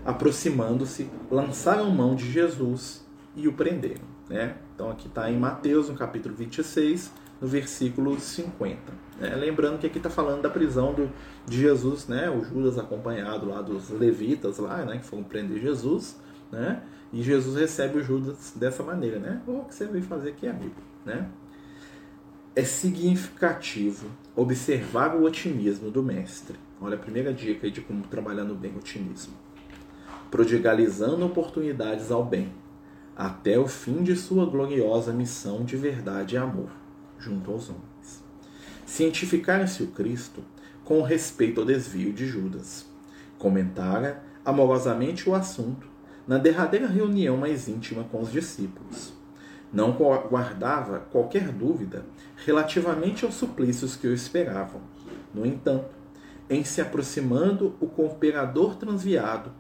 aproximando-se, 0.04 1.08
lançaram 1.30 1.92
mão 1.92 2.16
de 2.16 2.32
Jesus 2.32 3.06
e 3.36 3.48
o 3.48 3.54
prenderam. 3.54 4.06
Né? 4.28 4.56
Então, 4.74 4.90
aqui 4.90 5.08
está 5.08 5.30
em 5.30 5.38
Mateus, 5.38 5.90
no 5.90 5.96
capítulo 5.96 6.34
26, 6.34 7.12
no 7.40 7.48
versículo 7.48 8.20
50. 8.20 8.80
Né? 9.20 9.36
Lembrando 9.36 9.78
que 9.78 9.86
aqui 9.86 9.98
está 9.98 10.10
falando 10.10 10.42
da 10.42 10.50
prisão 10.50 10.94
do, 10.94 11.12
de 11.46 11.60
Jesus, 11.60 12.08
né? 12.08 12.28
o 12.30 12.44
Judas 12.44 12.80
acompanhado 12.80 13.48
lá 13.48 13.62
dos 13.62 13.92
levitas, 13.92 14.58
lá, 14.58 14.84
né? 14.84 14.98
que 14.98 15.06
foram 15.06 15.24
prender 15.24 15.62
Jesus. 15.62 16.18
Né? 16.52 16.82
E 17.12 17.22
Jesus 17.22 17.56
recebe 17.56 18.00
o 18.00 18.04
Judas 18.04 18.54
dessa 18.56 18.82
maneira. 18.82 19.20
Né? 19.20 19.42
O 19.46 19.66
que 19.66 19.76
você 19.76 19.86
veio 19.86 20.04
fazer 20.04 20.30
aqui, 20.30 20.48
amigo? 20.48 20.74
Né? 21.06 21.30
É 22.56 22.64
significativo 22.64 24.08
observar 24.36 25.16
o 25.16 25.24
otimismo 25.24 25.90
do 25.90 26.04
mestre 26.04 26.58
Olha 26.86 26.96
a 26.96 27.00
primeira 27.00 27.34
dica 27.34 27.72
de 27.72 27.80
como 27.80 28.04
trabalhar 28.08 28.44
no 28.44 28.56
bem, 28.56 28.76
otimismo. 28.76 29.34
Prodigalizando 30.30 31.26
oportunidades 31.26 32.12
ao 32.12 32.26
bem, 32.26 32.52
até 33.16 33.58
o 33.58 33.70
fim 33.70 34.04
de 34.04 34.18
sua 34.18 34.46
gloriosa 34.46 35.14
missão 35.14 35.64
de 35.64 35.78
verdade 35.78 36.36
e 36.36 36.38
amor, 36.38 36.70
junto 37.18 37.52
aos 37.52 37.70
homens. 37.70 38.22
Cientificar-se 38.86 39.82
o 39.82 39.88
Cristo 39.88 40.44
com 40.84 41.02
respeito 41.02 41.62
ao 41.62 41.66
desvio 41.66 42.12
de 42.12 42.28
Judas. 42.28 42.86
Comentara 43.40 44.22
amorosamente 44.44 45.30
o 45.30 45.34
assunto 45.34 45.88
na 46.28 46.38
derradeira 46.38 46.88
reunião 46.88 47.38
mais 47.38 47.70
íntima 47.70 48.04
com 48.04 48.20
os 48.20 48.30
discípulos. 48.30 49.14
Não 49.72 49.94
guardava 49.94 51.00
qualquer 51.00 51.50
dúvida 51.50 52.06
relativamente 52.46 53.26
aos 53.26 53.36
suplícios 53.36 53.96
que 53.96 54.08
o 54.08 54.14
esperavam. 54.14 54.82
No 55.34 55.46
entanto, 55.46 55.90
em 56.50 56.64
se 56.64 56.82
aproximando, 56.82 57.76
o 57.80 57.88
cooperador 57.88 58.76
transviado 58.76 59.52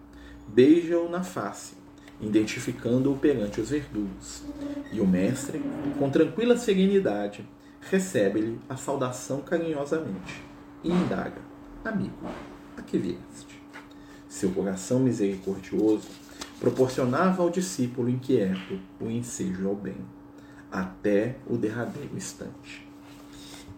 beija-o 0.48 1.10
na 1.10 1.24
face, 1.24 1.76
identificando-o 2.22 3.18
perante 3.18 3.62
os 3.62 3.70
verdugos. 3.70 4.44
E 4.92 5.00
o 5.00 5.08
mestre, 5.08 5.62
com 5.98 6.10
tranquila 6.10 6.58
serenidade, 6.58 7.48
recebe-lhe 7.82 8.60
a 8.70 8.76
saudação 8.76 9.42
carinhosamente 9.42 10.44
e 10.84 10.92
indaga: 10.92 11.42
Amigo, 11.84 12.28
a 12.78 12.82
que 12.82 12.98
vieste? 12.98 13.62
Seu 14.28 14.52
coração 14.52 15.00
misericordioso 15.00 16.08
proporcionava 16.60 17.44
ao 17.44 17.50
discípulo 17.50 18.10
inquieto 18.10 18.80
o 19.00 19.10
ensejo 19.10 19.68
ao 19.68 19.76
bem, 19.76 19.98
até 20.74 21.36
o 21.48 21.56
derradeiro 21.56 22.18
instante. 22.18 22.88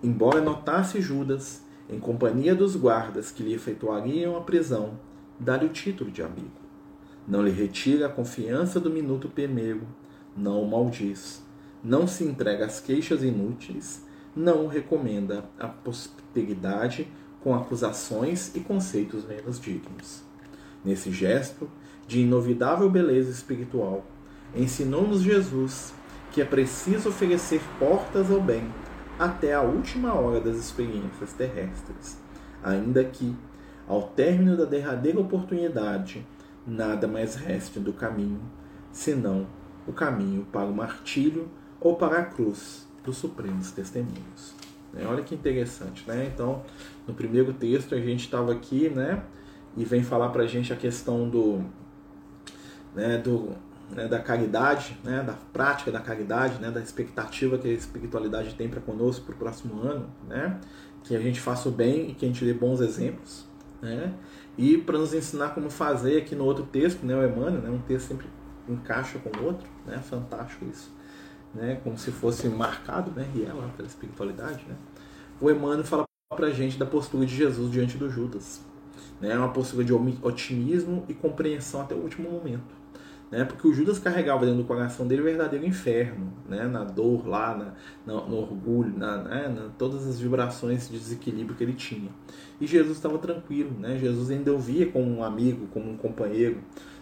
Embora 0.01 0.39
notasse 0.39 1.01
Judas, 1.01 1.61
em 1.89 1.99
companhia 1.99 2.55
dos 2.55 2.77
guardas 2.77 3.31
que 3.31 3.43
lhe 3.43 3.53
efetuariam 3.53 4.37
a 4.37 4.41
prisão, 4.41 4.97
dá-lhe 5.37 5.65
o 5.65 5.69
título 5.69 6.09
de 6.09 6.23
amigo. 6.23 6.63
Não 7.27 7.43
lhe 7.43 7.51
retira 7.51 8.05
a 8.05 8.09
confiança 8.09 8.79
do 8.79 8.89
minuto 8.89 9.27
primeiro, 9.27 9.85
não 10.37 10.61
o 10.61 10.69
maldiz, 10.69 11.43
não 11.83 12.07
se 12.07 12.23
entrega 12.23 12.65
às 12.65 12.79
queixas 12.79 13.23
inúteis, 13.23 14.05
não 14.33 14.65
o 14.65 14.67
recomenda 14.67 15.49
a 15.59 15.67
posteridade 15.67 17.07
com 17.41 17.53
acusações 17.53 18.55
e 18.55 18.61
conceitos 18.61 19.25
menos 19.25 19.59
dignos. 19.59 20.23
Nesse 20.83 21.11
gesto, 21.11 21.69
de 22.07 22.21
inovidável 22.21 22.89
beleza 22.89 23.31
espiritual, 23.31 24.05
ensinou-nos 24.55 25.21
Jesus 25.21 25.93
que 26.36 26.42
é 26.42 26.46
preciso 26.46 27.08
oferecer 27.08 27.62
portas 27.80 28.30
ao 28.30 28.42
bem 28.42 28.70
até 29.18 29.54
a 29.54 29.62
última 29.62 30.13
hora 30.13 30.42
das 30.42 30.58
experiências 30.58 31.32
terrestres, 31.32 32.20
ainda 32.62 33.01
que, 33.06 33.34
ao 33.88 34.10
término 34.10 34.58
da 34.58 34.65
derradeira 34.65 35.18
oportunidade, 35.18 36.27
nada 36.68 37.08
mais 37.08 37.36
reste 37.36 37.80
do 37.80 37.94
caminho, 37.94 38.42
senão 38.92 39.48
o 39.88 39.94
caminho 39.94 40.46
para 40.51 40.65
o 40.65 40.75
martírio 40.75 41.50
ou 41.80 41.96
para 41.96 42.20
a 42.20 42.25
cruz 42.25 42.86
dos 43.01 43.15
supremos 43.15 43.72
testemunhos. 43.72 44.54
Né? 44.92 45.06
Olha 45.08 45.24
que 45.24 45.34
interessante, 45.34 46.04
né? 46.06 46.30
Então, 46.34 46.63
no 47.08 47.13
primeiro 47.13 47.54
texto 47.54 47.96
a 47.96 48.00
gente 48.01 48.25
estava 48.25 48.51
aqui, 48.51 48.89
né? 48.89 49.24
E 49.77 49.86
vem 49.86 50.04
falar 50.04 50.27
para 50.30 50.44
a 50.44 50.48
gente 50.48 50.74
a 50.74 50.75
questão 50.75 51.30
do, 51.30 51.63
né, 52.94 53.18
do 53.18 53.56
né, 53.92 54.08
da 54.08 54.20
caridade, 54.20 54.98
né, 55.04 55.22
da 55.22 55.34
prática 55.34 55.92
da 55.92 56.00
caridade, 56.00 56.60
né, 56.60 56.72
da 56.72 56.82
expectativa 56.82 57.58
que 57.58 57.68
a 57.68 57.72
espiritualidade 57.72 58.56
tem 58.56 58.68
para 58.68 58.82
conosco 58.82 59.25
para 59.25 59.36
o 59.36 59.38
próximo 59.38 59.82
ano, 59.82 60.10
né, 60.27 60.60
que 61.04 61.15
a 61.15 61.20
gente 61.20 61.39
faça 61.39 61.70
o 61.70 61.72
bem 61.72 62.10
e 62.10 62.15
que 62.15 62.25
a 62.25 62.27
gente 62.27 62.44
dê 62.44 62.54
bons 62.54 62.82
exemplos, 62.82 63.48
né, 63.82 64.13
e 64.58 64.77
para 64.77 64.98
nos 64.98 65.13
ensinar 65.13 65.50
como 65.50 65.70
fazer 65.70 66.18
aqui 66.18 66.36
no 66.36 66.46
outro 66.46 66.65
texto, 66.65 67.06
né, 67.06 67.15
o 67.15 67.24
Emmanuel, 67.24 67.62
né, 67.62 67.70
um 67.70 67.80
texto 67.80 68.08
sempre 68.08 68.27
encaixa 68.68 69.20
com 69.20 69.30
o 69.39 69.46
outro, 69.46 69.68
né, 69.86 70.00
fantástico 70.00 70.65
isso, 70.65 70.92
né, 71.54 71.80
como 71.84 71.98
se 71.98 72.12
fosse 72.12 72.48
marcado, 72.50 73.12
né, 73.12 73.30
e 73.36 73.44
é 73.44 73.51
pela 73.75 73.88
espiritualidade, 73.88 74.65
né, 74.68 74.75
o 75.39 75.50
Emmanuel 75.50 75.84
fala 75.84 76.06
para 76.36 76.48
a 76.48 76.51
gente 76.51 76.77
da 76.77 76.86
postura 76.86 77.25
de 77.25 77.36
Jesus 77.36 77.72
diante 77.72 77.98
do 77.98 78.10
Judas, 78.10 78.62
né, 79.22 79.38
uma 79.38 79.54
postura 79.54 79.86
de 79.86 79.94
otimismo 79.94 81.06
e 81.08 81.13
compreensão 81.13 81.82
até 81.82 81.94
o 81.94 82.00
último 82.00 82.30
momento 82.30 82.75
né? 83.32 83.44
Porque 83.44 83.67
o 83.67 83.74
Judas 83.74 84.00
carregava 84.00 84.46
dentro 84.46 84.62
do 84.62 84.67
coração 84.67 85.08
dele 85.08 85.22
o 85.22 85.25
verdadeiro 85.25 85.65
inferno, 85.65 86.32
né? 86.48 86.65
Na 86.67 86.84
dor 86.84 87.27
lá, 87.27 87.55
na, 88.05 88.13
no, 88.13 88.38
orgulho, 88.38 88.98
na, 88.98 89.17
né? 89.24 89.48
na, 89.48 89.70
todas 89.77 90.08
as 90.08 90.20
vibrações 90.20 90.89
de 90.89 90.98
desequilíbrio 90.98 91.55
que 91.55 91.63
ele 91.63 91.74
tinha. 91.74 92.10
E 92.62 92.67
Jesus 92.67 92.98
estava 92.98 93.17
tranquilo, 93.17 93.72
né? 93.79 93.98
Jesus 93.98 94.29
ainda 94.29 94.51
ouvia 94.51 94.89
como 94.91 95.10
um 95.10 95.24
amigo, 95.24 95.67
como 95.67 95.89
um 95.89 95.98
companheiro, 95.98 96.62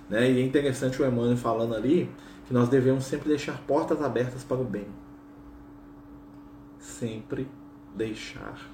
né? 0.10 0.32
E 0.32 0.40
é 0.40 0.44
interessante 0.44 1.02
o 1.02 1.06
Emmanuel 1.06 1.38
falando 1.38 1.76
ali 1.76 2.10
que 2.48 2.54
nós 2.54 2.70
devemos 2.70 3.04
sempre 3.06 3.30
deixar 3.30 3.60
portas 3.68 4.02
abertas 4.02 4.44
para 4.44 4.58
o 4.58 4.66
bem. 4.66 4.88
Sempre 6.80 7.48
deixar 7.96 8.70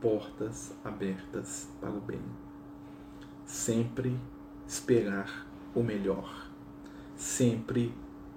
portas 0.00 0.74
abertas 0.84 1.68
para 1.80 1.90
o 1.90 2.00
bem. 2.00 2.20
Sempre 3.44 4.14
esperar 4.66 5.46
o 5.74 5.82
melhor 5.82 6.47
sempre 7.18 7.92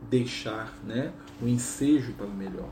deixar 0.09 0.73
né, 0.83 1.13
o 1.41 1.47
ensejo 1.47 2.13
para 2.13 2.25
o 2.25 2.33
melhor. 2.33 2.69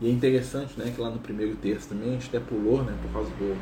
E 0.00 0.06
é 0.06 0.10
interessante 0.10 0.78
né, 0.78 0.92
que 0.94 1.00
lá 1.00 1.10
no 1.10 1.18
primeiro 1.18 1.56
texto 1.56 1.90
também 1.90 2.10
a 2.10 2.12
gente 2.12 2.28
até 2.28 2.38
pulou 2.38 2.82
né, 2.82 2.96
por 3.02 3.12
causa 3.12 3.30
do 3.30 3.56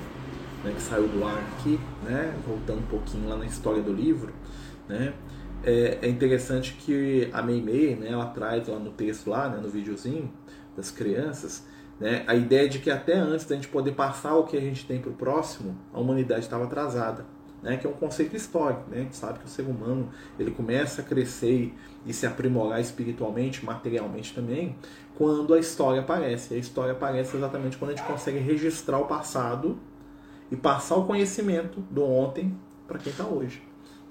né, 0.62 0.72
que 0.74 0.82
saiu 0.82 1.08
do 1.08 1.24
ar 1.24 1.38
aqui, 1.38 1.80
né, 2.02 2.34
voltando 2.46 2.80
um 2.80 2.86
pouquinho 2.86 3.28
lá 3.28 3.36
na 3.36 3.46
história 3.46 3.82
do 3.82 3.92
livro, 3.92 4.32
né, 4.88 5.14
é, 5.62 5.98
é 6.02 6.08
interessante 6.08 6.74
que 6.74 7.30
a 7.32 7.40
Meimei, 7.42 7.96
né, 7.96 8.08
ela 8.10 8.26
traz 8.26 8.68
lá 8.68 8.78
no 8.78 8.90
texto 8.90 9.30
lá, 9.30 9.48
né, 9.48 9.58
no 9.58 9.68
videozinho 9.68 10.30
das 10.76 10.90
crianças, 10.90 11.66
né, 11.98 12.24
a 12.26 12.34
ideia 12.34 12.68
de 12.68 12.80
que 12.80 12.90
até 12.90 13.14
antes 13.14 13.46
da 13.46 13.54
gente 13.54 13.68
poder 13.68 13.92
passar 13.92 14.34
o 14.34 14.44
que 14.44 14.56
a 14.56 14.60
gente 14.60 14.84
tem 14.84 15.00
para 15.00 15.10
o 15.10 15.14
próximo, 15.14 15.78
a 15.92 16.00
humanidade 16.00 16.40
estava 16.40 16.64
atrasada 16.64 17.24
né, 17.64 17.78
que 17.78 17.86
é 17.86 17.90
um 17.90 17.94
conceito 17.94 18.36
histórico. 18.36 18.82
Né? 18.90 18.98
A 18.98 19.02
gente 19.04 19.16
sabe 19.16 19.38
que 19.38 19.46
o 19.46 19.48
ser 19.48 19.62
humano 19.62 20.10
ele 20.38 20.50
começa 20.50 21.00
a 21.00 21.04
crescer 21.04 21.74
e 22.04 22.12
se 22.12 22.26
aprimorar 22.26 22.78
espiritualmente, 22.78 23.64
materialmente 23.64 24.34
também, 24.34 24.76
quando 25.16 25.54
a 25.54 25.58
história 25.58 26.02
aparece. 26.02 26.54
A 26.54 26.58
história 26.58 26.92
aparece 26.92 27.34
exatamente 27.34 27.78
quando 27.78 27.92
a 27.92 27.96
gente 27.96 28.06
consegue 28.06 28.38
registrar 28.38 28.98
o 28.98 29.06
passado 29.06 29.78
e 30.52 30.56
passar 30.56 30.96
o 30.96 31.06
conhecimento 31.06 31.80
do 31.90 32.04
ontem 32.04 32.54
para 32.86 32.98
quem 32.98 33.10
está 33.10 33.24
hoje. 33.24 33.62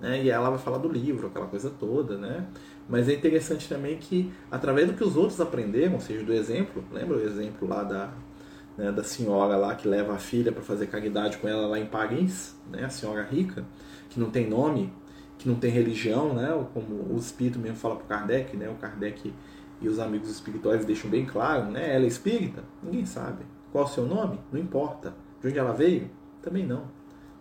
Né? 0.01 0.24
E 0.24 0.31
ela 0.31 0.50
vai 0.50 0.57
falar 0.57 0.79
do 0.79 0.89
livro, 0.89 1.27
aquela 1.27 1.45
coisa 1.45 1.69
toda, 1.69 2.17
né? 2.17 2.48
Mas 2.89 3.07
é 3.07 3.13
interessante 3.13 3.69
também 3.69 3.98
que, 3.98 4.33
através 4.51 4.88
do 4.88 4.93
que 4.93 5.03
os 5.03 5.15
outros 5.15 5.39
aprenderam, 5.39 5.93
ou 5.93 6.00
seja, 6.01 6.25
do 6.25 6.33
exemplo, 6.33 6.83
lembra 6.91 7.17
o 7.17 7.22
exemplo 7.22 7.65
lá 7.65 7.83
da, 7.83 8.12
né, 8.77 8.92
da 8.92 9.03
senhora 9.03 9.56
lá 9.56 9.75
que 9.75 9.88
leva 9.88 10.13
a 10.13 10.18
filha 10.18 10.51
para 10.51 10.62
fazer 10.62 10.88
caridade 10.88 11.38
com 11.38 11.48
ela 11.48 11.68
lá 11.68 11.80
em 11.80 11.86
Paris, 11.86 12.56
né, 12.72 12.86
a 12.86 12.89
senhora 12.89 13.24
rica, 13.24 13.65
que 14.10 14.20
não 14.20 14.30
tem 14.30 14.48
nome, 14.48 14.92
que 15.38 15.48
não 15.48 15.56
tem 15.56 15.72
religião, 15.72 16.34
né, 16.34 16.50
como 16.74 17.13
o 17.13 17.18
espírito 17.18 17.60
mesmo 17.60 17.77
fala 17.77 17.96
para 17.96 18.18
Kardec, 18.18 18.56
né, 18.58 18.70
o 18.70 18.75
Kardec 18.75 19.34
e 19.82 19.88
os 19.88 20.00
amigos 20.00 20.30
espirituais 20.30 20.86
deixam 20.86 21.10
bem 21.10 21.25
claro, 21.25 21.65
né, 21.65 21.96
ela 21.96 22.06
é 22.06 22.08
espírita? 22.08 22.63
Ninguém 22.82 23.06
sabe. 23.06 23.44
Qual 23.72 23.84
é 23.84 23.88
o 23.88 23.89
seu 23.89 24.06
nome? 24.06 24.39
Não 24.51 24.60
importa. 24.60 25.13
De 25.42 25.48
onde 25.48 25.58
ela 25.58 25.74
veio? 25.74 26.10
Também 26.42 26.65
não. 26.65 26.86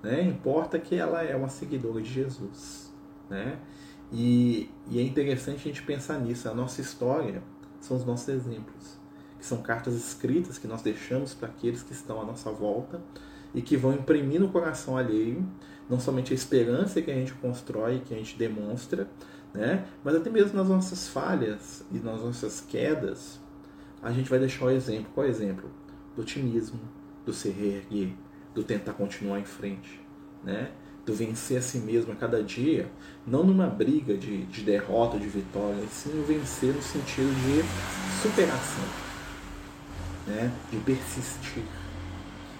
Né? 0.02 0.22
Importa 0.22 0.78
que 0.78 0.96
ela 0.96 1.22
é 1.22 1.36
uma 1.36 1.48
seguidora 1.48 2.00
de 2.00 2.10
Jesus. 2.10 2.92
Né? 3.28 3.58
E, 4.10 4.70
e 4.88 4.98
é 4.98 5.02
interessante 5.02 5.56
a 5.56 5.64
gente 5.64 5.82
pensar 5.82 6.18
nisso. 6.18 6.48
A 6.48 6.54
nossa 6.54 6.80
história 6.80 7.42
são 7.80 7.98
os 7.98 8.04
nossos 8.04 8.28
exemplos 8.28 9.01
que 9.42 9.48
são 9.48 9.60
cartas 9.60 9.96
escritas 9.96 10.56
que 10.56 10.68
nós 10.68 10.82
deixamos 10.82 11.34
para 11.34 11.48
aqueles 11.48 11.82
que 11.82 11.92
estão 11.92 12.20
à 12.20 12.24
nossa 12.24 12.48
volta 12.52 13.02
e 13.52 13.60
que 13.60 13.76
vão 13.76 13.92
imprimir 13.92 14.40
no 14.40 14.48
coração 14.50 14.96
alheio 14.96 15.44
não 15.90 15.98
somente 15.98 16.32
a 16.32 16.36
esperança 16.36 17.02
que 17.02 17.10
a 17.10 17.14
gente 17.14 17.34
constrói, 17.34 18.00
que 18.06 18.14
a 18.14 18.16
gente 18.16 18.38
demonstra, 18.38 19.08
né? 19.52 19.84
mas 20.04 20.14
até 20.14 20.30
mesmo 20.30 20.56
nas 20.56 20.68
nossas 20.68 21.08
falhas 21.08 21.84
e 21.90 21.98
nas 21.98 22.22
nossas 22.22 22.60
quedas, 22.60 23.40
a 24.00 24.12
gente 24.12 24.30
vai 24.30 24.38
deixar 24.38 24.66
o 24.66 24.70
exemplo. 24.70 25.10
Qual 25.12 25.26
é 25.26 25.28
o 25.28 25.32
exemplo? 25.32 25.68
Do 26.14 26.22
otimismo, 26.22 26.78
do 27.26 27.32
se 27.32 27.48
reerguer, 27.48 28.14
do 28.54 28.62
tentar 28.62 28.92
continuar 28.92 29.40
em 29.40 29.44
frente, 29.44 30.00
né? 30.44 30.70
do 31.04 31.12
vencer 31.12 31.58
a 31.58 31.62
si 31.62 31.78
mesmo 31.78 32.12
a 32.12 32.14
cada 32.14 32.44
dia, 32.44 32.88
não 33.26 33.42
numa 33.42 33.66
briga 33.66 34.16
de, 34.16 34.46
de 34.46 34.62
derrota, 34.62 35.18
de 35.18 35.26
vitória, 35.26 35.82
sim 35.90 36.22
vencer 36.28 36.72
no 36.72 36.80
sentido 36.80 37.34
de 37.42 38.22
superação 38.22 39.11
né, 40.26 40.52
de 40.70 40.76
persistir, 40.78 41.64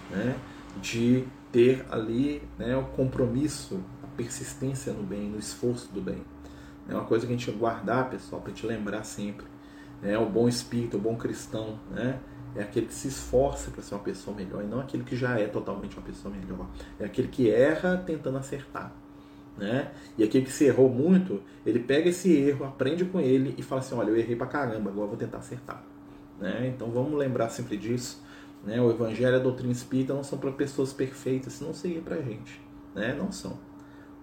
né, 0.09 0.35
de 0.81 1.25
ter 1.51 1.85
ali 1.89 2.41
né, 2.57 2.75
o 2.75 2.83
compromisso, 2.83 3.83
a 4.03 4.07
persistência 4.17 4.91
no 4.91 5.03
bem, 5.03 5.29
no 5.29 5.37
esforço 5.37 5.91
do 5.93 6.01
bem. 6.01 6.23
É 6.87 6.93
uma 6.93 7.05
coisa 7.05 7.25
que 7.25 7.33
a 7.33 7.37
gente 7.37 7.49
guardar, 7.51 8.09
pessoal, 8.09 8.41
para 8.41 8.51
te 8.51 8.65
lembrar 8.65 9.03
sempre. 9.03 9.45
Né, 10.01 10.17
o 10.17 10.25
bom 10.25 10.49
espírito, 10.49 10.97
o 10.97 10.99
bom 10.99 11.15
cristão, 11.15 11.79
né, 11.89 12.19
é 12.55 12.61
aquele 12.61 12.87
que 12.87 12.93
se 12.93 13.07
esforça 13.07 13.71
para 13.71 13.81
ser 13.81 13.95
uma 13.95 14.03
pessoa 14.03 14.35
melhor 14.35 14.63
e 14.63 14.67
não 14.67 14.79
aquele 14.79 15.03
que 15.03 15.15
já 15.15 15.39
é 15.39 15.47
totalmente 15.47 15.97
uma 15.97 16.05
pessoa 16.05 16.33
melhor. 16.33 16.67
É 16.99 17.05
aquele 17.05 17.27
que 17.27 17.49
erra 17.49 17.97
tentando 17.97 18.37
acertar. 18.37 18.91
Né? 19.57 19.91
E 20.17 20.23
aquele 20.23 20.45
que 20.45 20.51
se 20.51 20.65
errou 20.65 20.89
muito, 20.89 21.41
ele 21.65 21.79
pega 21.79 22.09
esse 22.09 22.31
erro, 22.35 22.65
aprende 22.65 23.05
com 23.05 23.19
ele 23.19 23.53
e 23.57 23.61
fala 23.61 23.81
assim: 23.81 23.95
olha, 23.95 24.09
eu 24.09 24.17
errei 24.17 24.35
pra 24.35 24.47
caramba, 24.47 24.89
agora 24.89 25.07
vou 25.07 25.17
tentar 25.17 25.37
acertar. 25.37 25.83
Né? 26.39 26.73
Então 26.75 26.89
vamos 26.91 27.17
lembrar 27.17 27.49
sempre 27.49 27.77
disso. 27.77 28.21
Né? 28.63 28.81
O 28.81 28.89
Evangelho 28.89 29.35
e 29.35 29.39
a 29.39 29.43
doutrina 29.43 29.71
espírita 29.71 30.13
não 30.13 30.23
são 30.23 30.37
para 30.37 30.51
pessoas 30.51 30.93
perfeitas, 30.93 31.59
não 31.59 31.73
seria 31.73 32.01
para 32.01 32.15
a 32.15 32.21
gente. 32.21 32.61
Né? 32.95 33.13
Não 33.13 33.31
são. 33.31 33.57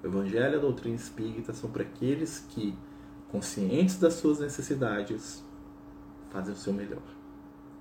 O 0.02 0.07
Evangelho 0.07 0.55
e 0.55 0.57
a 0.57 0.61
doutrina 0.61 0.97
espírita 0.97 1.52
são 1.52 1.71
para 1.71 1.83
aqueles 1.83 2.47
que, 2.49 2.75
conscientes 3.31 3.99
das 3.99 4.14
suas 4.14 4.40
necessidades, 4.40 5.45
fazer 6.31 6.52
o 6.52 6.57
seu 6.57 6.73
melhor, 6.73 7.02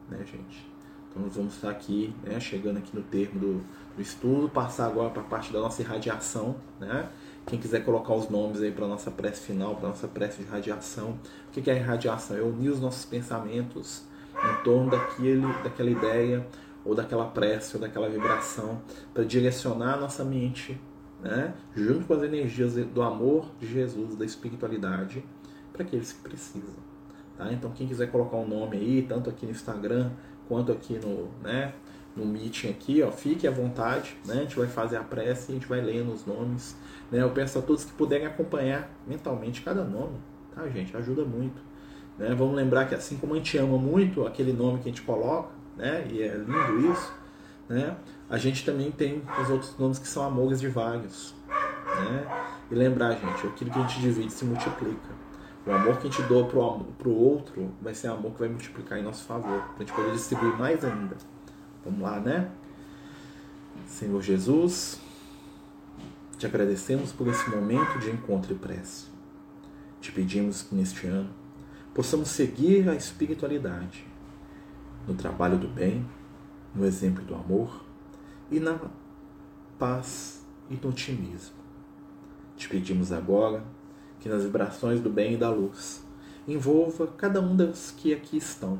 né, 0.09 0.17
gente? 0.25 0.67
Então 1.09 1.23
nós 1.23 1.35
vamos 1.35 1.55
estar 1.55 1.69
aqui, 1.69 2.13
né, 2.23 2.39
chegando 2.39 2.77
aqui 2.77 2.95
no 2.95 3.01
termo 3.03 3.39
do, 3.39 3.63
do 3.95 4.01
estudo, 4.01 4.49
passar 4.49 4.87
agora 4.87 5.09
para 5.09 5.21
a 5.21 5.25
parte 5.25 5.51
da 5.53 5.59
nossa 5.59 5.81
irradiação, 5.81 6.55
né? 6.79 7.09
Quem 7.45 7.57
quiser 7.57 7.83
colocar 7.83 8.13
os 8.13 8.29
nomes 8.29 8.61
aí 8.61 8.71
para 8.71 8.87
nossa 8.87 9.09
prece 9.09 9.41
final, 9.41 9.75
para 9.75 9.89
nossa 9.89 10.07
prece 10.07 10.43
de 10.43 10.49
radiação. 10.49 11.17
O 11.47 11.51
que 11.51 11.69
é 11.69 11.77
irradiação? 11.77 12.37
É 12.37 12.41
unir 12.41 12.69
os 12.69 12.79
nossos 12.79 13.05
pensamentos 13.05 14.03
em 14.43 14.63
torno 14.63 14.91
daquele, 14.91 15.45
daquela 15.63 15.89
ideia 15.89 16.47
ou 16.85 16.95
daquela 16.95 17.25
prece 17.25 17.75
ou 17.75 17.81
daquela 17.81 18.09
vibração 18.09 18.81
para 19.13 19.23
direcionar 19.23 19.95
a 19.95 19.97
nossa 19.97 20.23
mente, 20.23 20.79
né, 21.21 21.53
junto 21.75 22.05
com 22.05 22.13
as 22.13 22.23
energias 22.23 22.75
do 22.75 23.01
amor 23.01 23.51
de 23.59 23.67
Jesus, 23.67 24.15
da 24.15 24.25
espiritualidade, 24.25 25.23
para 25.73 25.83
aqueles 25.83 26.13
que 26.13 26.21
precisam. 26.21 26.75
Tá? 27.37 27.51
Então, 27.51 27.71
quem 27.71 27.87
quiser 27.87 28.11
colocar 28.11 28.37
um 28.37 28.47
nome 28.47 28.77
aí, 28.77 29.05
tanto 29.07 29.29
aqui 29.29 29.45
no 29.45 29.51
Instagram 29.51 30.11
quanto 30.47 30.71
aqui 30.71 30.97
no, 30.97 31.29
né, 31.41 31.73
no 32.15 32.25
meeting 32.25 32.69
aqui, 32.69 33.01
ó, 33.01 33.11
fique 33.11 33.47
à 33.47 33.51
vontade, 33.51 34.17
né? 34.25 34.33
A 34.33 34.41
gente 34.41 34.57
vai 34.57 34.67
fazer 34.67 34.97
a 34.97 35.03
prece 35.03 35.51
e 35.51 35.55
a 35.55 35.55
gente 35.55 35.67
vai 35.67 35.79
lendo 35.79 36.11
os 36.11 36.25
nomes, 36.25 36.75
né? 37.11 37.21
Eu 37.21 37.29
peço 37.29 37.59
a 37.59 37.61
todos 37.61 37.85
que 37.85 37.93
puderem 37.93 38.27
acompanhar 38.27 38.91
mentalmente 39.07 39.61
cada 39.61 39.83
nome, 39.83 40.17
tá, 40.53 40.67
gente? 40.67 40.95
Ajuda 40.97 41.23
muito. 41.23 41.61
Né? 42.19 42.35
Vamos 42.35 42.53
lembrar 42.53 42.85
que 42.85 42.93
assim 42.93 43.15
como 43.15 43.33
a 43.33 43.37
gente 43.37 43.57
ama 43.57 43.77
muito 43.77 44.27
aquele 44.27 44.51
nome 44.51 44.79
que 44.79 44.89
a 44.89 44.91
gente 44.91 45.01
coloca, 45.03 45.49
né? 45.77 46.05
E 46.11 46.21
é 46.21 46.35
lindo 46.35 46.91
isso, 46.91 47.13
né? 47.69 47.95
A 48.29 48.37
gente 48.37 48.65
também 48.65 48.91
tem 48.91 49.23
os 49.41 49.49
outros 49.49 49.77
nomes 49.79 49.97
que 49.97 50.07
são 50.07 50.23
amores 50.23 50.59
de 50.59 50.67
vários, 50.67 51.33
né? 51.47 52.27
E 52.69 52.75
lembrar, 52.75 53.13
gente, 53.13 53.47
aquilo 53.47 53.71
que 53.71 53.79
a 53.79 53.81
gente 53.83 54.01
divide 54.01 54.31
se 54.31 54.43
multiplica. 54.43 55.17
O 55.65 55.71
amor 55.71 55.97
que 55.97 56.07
a 56.07 56.11
gente 56.11 56.21
doa 56.23 56.45
pro, 56.45 56.83
pro 56.97 57.11
outro 57.11 57.71
vai 57.81 57.93
ser 57.93 58.07
amor 58.07 58.33
que 58.33 58.39
vai 58.39 58.49
multiplicar 58.49 58.99
em 58.99 59.03
nosso 59.03 59.23
favor, 59.23 59.61
para 59.61 59.75
a 59.75 59.79
gente 59.79 59.93
poder 59.93 60.11
distribuir 60.11 60.57
mais 60.57 60.83
ainda. 60.83 61.15
Vamos 61.85 62.01
lá, 62.01 62.19
né? 62.19 62.49
Senhor 63.87 64.21
Jesus, 64.21 64.99
te 66.37 66.45
agradecemos 66.45 67.11
por 67.13 67.27
esse 67.27 67.49
momento 67.49 67.97
de 67.99 68.09
encontro 68.11 68.53
e 68.53 68.55
prece. 68.55 69.07
Te 70.01 70.11
pedimos 70.11 70.63
que 70.63 70.75
neste 70.75 71.07
ano 71.07 71.29
possamos 71.99 72.29
seguir 72.29 72.87
a 72.87 72.95
espiritualidade 72.95 74.05
no 75.05 75.15
trabalho 75.15 75.57
do 75.57 75.67
bem, 75.67 76.09
no 76.73 76.85
exemplo 76.85 77.21
do 77.25 77.35
amor 77.35 77.83
e 78.49 78.57
na 78.57 78.79
paz 79.77 80.41
e 80.69 80.79
no 80.81 80.91
otimismo. 80.91 81.57
Te 82.55 82.69
pedimos 82.69 83.11
agora 83.11 83.65
que 84.17 84.29
nas 84.29 84.43
vibrações 84.43 85.01
do 85.01 85.09
bem 85.09 85.33
e 85.33 85.37
da 85.37 85.49
luz 85.49 86.01
envolva 86.47 87.05
cada 87.05 87.41
um 87.41 87.53
dos 87.53 87.91
que 87.91 88.13
aqui 88.13 88.37
estão, 88.37 88.79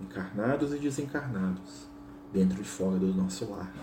encarnados 0.00 0.72
e 0.72 0.78
desencarnados, 0.78 1.88
dentro 2.32 2.60
e 2.60 2.64
fora 2.64 2.96
do 2.96 3.12
nosso 3.12 3.50
lar. 3.50 3.74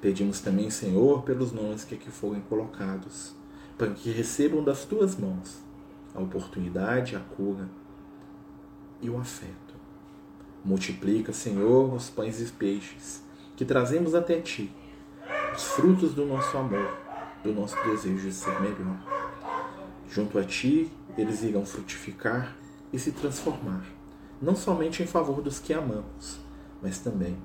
Pedimos 0.00 0.40
também, 0.40 0.70
Senhor, 0.70 1.22
pelos 1.22 1.52
nomes 1.52 1.84
que 1.84 1.96
aqui 1.96 2.10
foram 2.10 2.40
colocados, 2.40 3.34
para 3.76 3.90
que 3.90 4.10
recebam 4.10 4.64
das 4.64 4.86
tuas 4.86 5.18
mãos 5.18 5.58
a 6.14 6.20
oportunidade, 6.22 7.14
a 7.14 7.20
cura 7.20 7.68
e 9.00 9.08
o 9.08 9.18
afeto. 9.18 9.74
Multiplica, 10.64 11.32
Senhor, 11.32 11.92
os 11.94 12.10
pães 12.10 12.40
e 12.40 12.52
peixes 12.52 13.22
que 13.56 13.64
trazemos 13.64 14.14
até 14.14 14.40
ti, 14.40 14.72
os 15.54 15.64
frutos 15.72 16.14
do 16.14 16.24
nosso 16.24 16.56
amor, 16.56 16.96
do 17.42 17.52
nosso 17.52 17.76
desejo 17.84 18.28
de 18.28 18.32
ser 18.32 18.60
melhor. 18.60 18.98
Junto 20.08 20.38
a 20.38 20.44
ti, 20.44 20.90
eles 21.16 21.42
irão 21.42 21.64
frutificar 21.64 22.56
e 22.92 22.98
se 22.98 23.12
transformar, 23.12 23.84
não 24.40 24.56
somente 24.56 25.02
em 25.02 25.06
favor 25.06 25.40
dos 25.40 25.58
que 25.58 25.72
amamos, 25.72 26.40
mas 26.82 26.98
também 26.98 27.36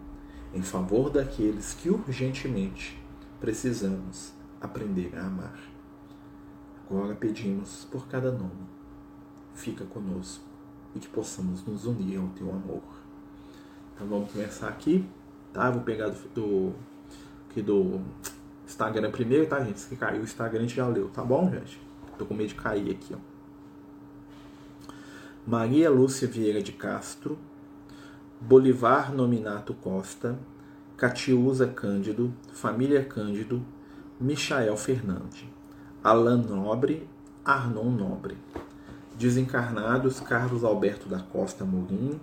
em 0.53 0.61
favor 0.61 1.09
daqueles 1.09 1.73
que 1.73 1.89
urgentemente 1.89 2.97
precisamos 3.39 4.33
aprender 4.61 5.11
a 5.15 5.25
amar. 5.25 5.59
Agora 6.89 7.13
pedimos 7.15 7.85
por 7.91 8.07
cada 8.07 8.31
nome. 8.31 8.65
Fica 9.53 9.85
conosco 9.85 10.54
e 10.95 10.99
que 10.99 11.07
possamos 11.07 11.65
nos 11.65 11.85
unir 11.85 12.19
ao 12.19 12.27
teu 12.29 12.49
amor. 12.49 12.81
Então 13.93 14.07
vamos 14.07 14.31
começar 14.31 14.67
aqui, 14.67 15.07
tá? 15.53 15.69
Vou 15.69 15.81
pegar 15.81 16.09
do, 16.09 16.29
do, 16.29 16.73
aqui 17.49 17.61
do 17.61 18.01
Instagram 18.65 19.11
primeiro, 19.11 19.45
tá, 19.47 19.63
gente? 19.63 19.79
Se 19.79 19.95
caiu 19.95 20.21
o 20.21 20.23
Instagram, 20.23 20.59
a 20.59 20.61
gente 20.61 20.75
já 20.75 20.87
leu, 20.87 21.09
tá 21.09 21.23
bom, 21.23 21.49
gente? 21.49 21.79
Tô 22.17 22.25
com 22.25 22.33
medo 22.33 22.49
de 22.49 22.55
cair 22.55 22.91
aqui, 22.91 23.13
ó. 23.13 23.17
Maria 25.45 25.91
Lúcia 25.91 26.27
Vieira 26.27 26.61
de 26.61 26.71
Castro, 26.71 27.37
Bolivar 28.41 29.13
Nominato 29.13 29.75
Costa, 29.75 30.39
Catiusa 30.97 31.67
Cândido, 31.67 32.33
Família 32.51 33.03
Cândido, 33.05 33.63
Michael 34.19 34.75
Fernandes, 34.75 35.45
Alan 36.03 36.37
Nobre, 36.37 37.07
Arnon 37.43 37.91
Nobre. 37.91 38.37
Desencarnados 39.17 40.19
Carlos 40.19 40.65
Alberto 40.65 41.07
da 41.07 41.19
Costa 41.19 41.63
Morim, 41.63 42.19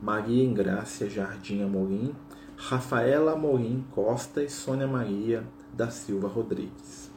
Maria 0.00 0.44
Ingrácia 0.44 1.10
Jardim 1.10 1.64
Amorim, 1.64 2.14
Rafaela 2.56 3.32
Amorim 3.32 3.84
Costa 3.90 4.44
e 4.44 4.48
Sônia 4.48 4.86
Maria 4.86 5.44
da 5.72 5.90
Silva 5.90 6.28
Rodrigues. 6.28 7.10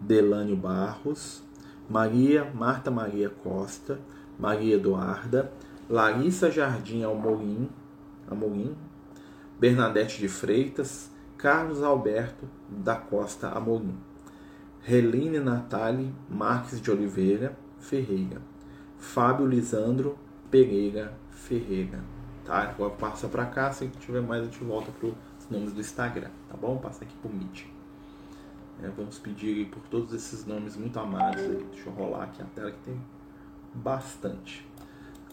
Delânio 0.00 0.54
Barros, 0.56 1.42
Maria 1.88 2.44
Marta 2.54 2.92
Maria 2.92 3.28
Costa, 3.28 3.98
Maria 4.38 4.76
Eduarda, 4.76 5.52
Larissa 5.88 6.48
Jardim 6.48 7.02
Amorim, 7.02 7.68
Amorim 8.30 8.76
Bernadette 9.58 10.20
de 10.20 10.28
Freitas, 10.28 11.10
Carlos 11.36 11.82
Alberto 11.82 12.48
da 12.68 12.94
Costa 12.94 13.48
Amorim, 13.48 13.98
Reline 14.80 15.40
Natali 15.40 16.14
Marques 16.30 16.80
de 16.80 16.88
Oliveira 16.90 17.58
Ferreira, 17.80 18.40
Fábio 19.00 19.46
Lisandro 19.46 20.16
Pereira 20.50 21.12
Ferreira. 21.30 22.00
Tá? 22.44 22.62
Agora 22.62 22.90
passa 22.90 23.28
para 23.28 23.46
cá, 23.46 23.72
se 23.72 23.88
tiver 23.88 24.20
mais 24.20 24.42
a 24.42 24.44
gente 24.44 24.62
volta 24.62 24.92
para 24.92 25.08
os 25.08 25.14
nomes 25.50 25.72
do 25.72 25.80
Instagram, 25.80 26.30
tá 26.48 26.56
bom? 26.56 26.78
Passa 26.78 27.04
aqui 27.04 27.14
por 27.22 27.32
Meet. 27.32 27.66
É, 28.82 28.88
vamos 28.88 29.18
pedir 29.18 29.68
por 29.68 29.82
todos 29.88 30.14
esses 30.14 30.46
nomes 30.46 30.76
muito 30.76 30.98
amados 30.98 31.42
aí. 31.42 31.66
Deixa 31.72 31.88
eu 31.88 31.92
rolar 31.92 32.24
aqui 32.24 32.42
a 32.42 32.46
tela 32.46 32.70
que 32.70 32.78
tem 32.84 33.00
bastante. 33.74 34.66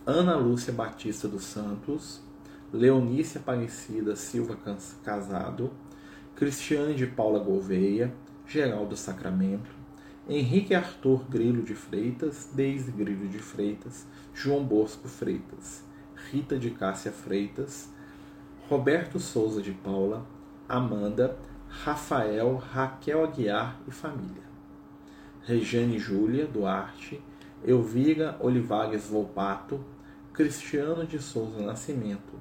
Ana 0.06 0.36
Lúcia 0.36 0.73
Batista 0.73 1.27
dos 1.27 1.43
Santos, 1.43 2.21
Leonícia 2.71 3.39
Aparecida 3.39 4.15
Silva 4.15 4.58
Casado, 5.03 5.71
Cristiane 6.36 6.93
de 6.93 7.08
Paula 7.08 7.39
Gouveia, 7.39 8.13
Geraldo 8.45 8.95
Sacramento, 8.95 9.69
Henrique 10.30 10.76
Arthur 10.76 11.24
Grilo 11.30 11.63
de 11.63 11.74
Freitas, 11.74 12.50
Deise 12.54 12.92
Grilo 12.92 13.30
de 13.30 13.40
Freitas, 13.40 14.06
João 14.34 14.62
Bosco 14.62 15.08
Freitas, 15.08 15.86
Rita 16.30 16.60
de 16.60 16.70
Cássia 16.72 17.13
Freitas, 17.13 17.90
Roberto 18.70 19.22
Souza 19.22 19.62
de 19.62 19.72
Paula, 19.72 20.26
Amanda, 20.68 21.38
Rafael, 21.70 22.56
Raquel 22.56 23.24
Aguiar 23.24 23.80
e 23.88 23.92
família. 23.92 24.44
Regiane 25.44 25.98
Júlia 25.98 26.46
Duarte, 26.46 27.22
Elvira 27.63 28.36
Olivares 28.42 29.08
Volpato, 29.08 29.80
Cristiano 30.34 31.06
de 31.06 31.20
Souza 31.20 31.62
Nascimento, 31.62 32.34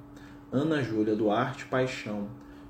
Ana 0.51 0.83
Júlia 0.83 1.15
Duarte 1.15 1.63
Paixão, 1.65 2.27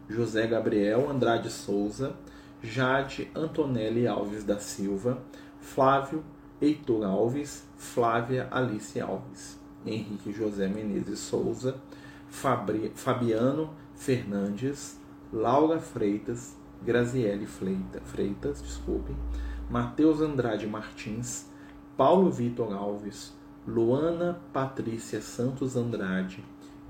José 0.07 0.45
Gabriel 0.45 1.09
Andrade 1.09 1.49
Souza, 1.49 2.15
Jade 2.63 3.29
Antonelli 3.35 4.07
Alves 4.07 4.43
da 4.43 4.59
Silva, 4.59 5.21
Flávio 5.59 6.23
Heitor 6.61 7.05
Alves, 7.05 7.65
Flávia 7.77 8.47
Alice 8.49 8.99
Alves, 8.99 9.59
Henrique 9.85 10.31
José 10.31 10.67
Menezes 10.67 11.19
Souza, 11.19 11.75
Fabri, 12.29 12.91
Fabiano 12.95 13.69
Fernandes, 13.95 14.99
Laura 15.31 15.79
Freitas, 15.79 16.55
Graziele 16.83 17.45
Freitas, 17.45 18.01
Freitas 18.05 18.61
desculpe, 18.61 19.13
Matheus 19.69 20.21
Andrade 20.21 20.65
Martins, 20.65 21.49
Paulo 21.95 22.31
Vitor 22.31 22.73
Alves, 22.73 23.33
Luana 23.67 24.39
Patrícia 24.53 25.21
Santos 25.21 25.75
Andrade, 25.75 26.43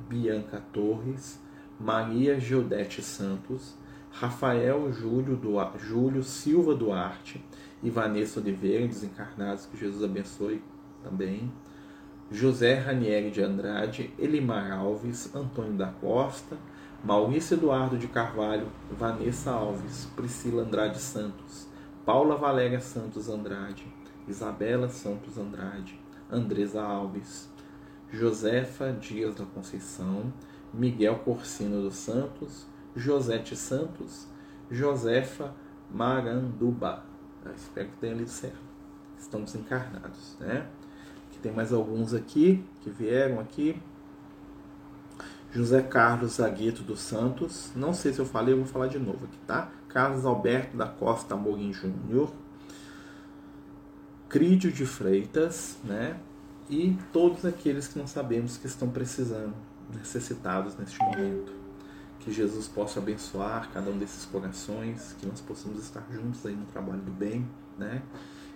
Bianca 0.07 0.61
Torres, 0.71 1.39
Maria 1.79 2.39
Gildete 2.39 3.01
Santos, 3.01 3.75
Rafael 4.19 4.91
Júlio, 4.91 5.35
Duarte, 5.35 5.77
Júlio 5.77 6.23
Silva 6.23 6.73
Duarte 6.73 7.43
e 7.83 7.89
Vanessa 7.91 8.39
Oliveira, 8.39 8.87
desencarnados, 8.87 9.67
que 9.67 9.77
Jesus 9.77 10.03
abençoe 10.03 10.63
também. 11.03 11.51
José 12.31 12.73
Ranieri 12.73 13.29
de 13.29 13.43
Andrade, 13.43 14.11
Elimar 14.17 14.71
Alves, 14.71 15.33
Antônio 15.35 15.73
da 15.73 15.87
Costa, 15.87 16.57
Maurício 17.03 17.55
Eduardo 17.55 17.95
de 17.95 18.07
Carvalho, 18.07 18.67
Vanessa 18.91 19.51
Alves, 19.51 20.05
Priscila 20.15 20.63
Andrade 20.63 20.97
Santos, 20.97 21.67
Paula 22.03 22.35
Valéria 22.35 22.81
Santos 22.81 23.29
Andrade, 23.29 23.85
Isabela 24.27 24.89
Santos 24.89 25.37
Andrade, 25.37 25.97
Andresa 26.29 26.81
Alves, 26.81 27.49
Josefa 28.11 28.91
Dias 28.93 29.35
da 29.35 29.45
Conceição, 29.45 30.33
Miguel 30.73 31.19
Corsino 31.19 31.83
dos 31.83 31.95
Santos, 31.95 32.65
Josete 32.97 33.55
Santos, 33.55 34.27
Josefa 34.69 35.53
Maranduba. 35.91 37.03
Eu 37.45 37.53
espero 37.53 37.89
que 37.89 37.97
tenha 37.97 38.13
lido 38.13 38.29
certo. 38.29 38.57
Estão 39.17 39.43
desencarnados, 39.43 40.35
né? 40.39 40.67
Que 41.31 41.39
tem 41.39 41.51
mais 41.51 41.71
alguns 41.71 42.13
aqui 42.13 42.63
que 42.81 42.89
vieram 42.89 43.39
aqui. 43.39 43.81
José 45.51 45.81
Carlos 45.81 46.33
Zagueto 46.33 46.83
dos 46.83 46.99
Santos. 46.99 47.71
Não 47.75 47.93
sei 47.93 48.13
se 48.13 48.19
eu 48.19 48.25
falei, 48.25 48.53
eu 48.53 48.57
vou 48.57 48.67
falar 48.67 48.87
de 48.87 48.99
novo 48.99 49.25
aqui, 49.25 49.37
tá? 49.45 49.71
Carlos 49.87 50.25
Alberto 50.25 50.75
da 50.75 50.87
Costa 50.87 51.35
Morim 51.35 51.71
Júnior. 51.71 52.31
Crídio 54.27 54.71
de 54.71 54.85
Freitas, 54.85 55.77
né? 55.83 56.19
E 56.69 56.97
todos 57.13 57.45
aqueles 57.45 57.87
que 57.87 57.97
não 57.97 58.07
sabemos 58.07 58.57
que 58.57 58.67
estão 58.67 58.89
precisando, 58.89 59.55
necessitados 59.93 60.75
neste 60.75 60.99
momento. 60.99 61.56
Que 62.27 62.33
Jesus 62.33 62.67
possa 62.67 62.99
abençoar 62.99 63.69
cada 63.71 63.89
um 63.89 63.97
desses 63.97 64.25
corações, 64.25 65.15
que 65.17 65.25
nós 65.25 65.39
possamos 65.39 65.81
estar 65.81 66.05
juntos 66.11 66.45
aí 66.45 66.53
no 66.53 66.65
trabalho 66.65 66.99
do 66.99 67.11
bem, 67.13 67.47
né? 67.79 68.01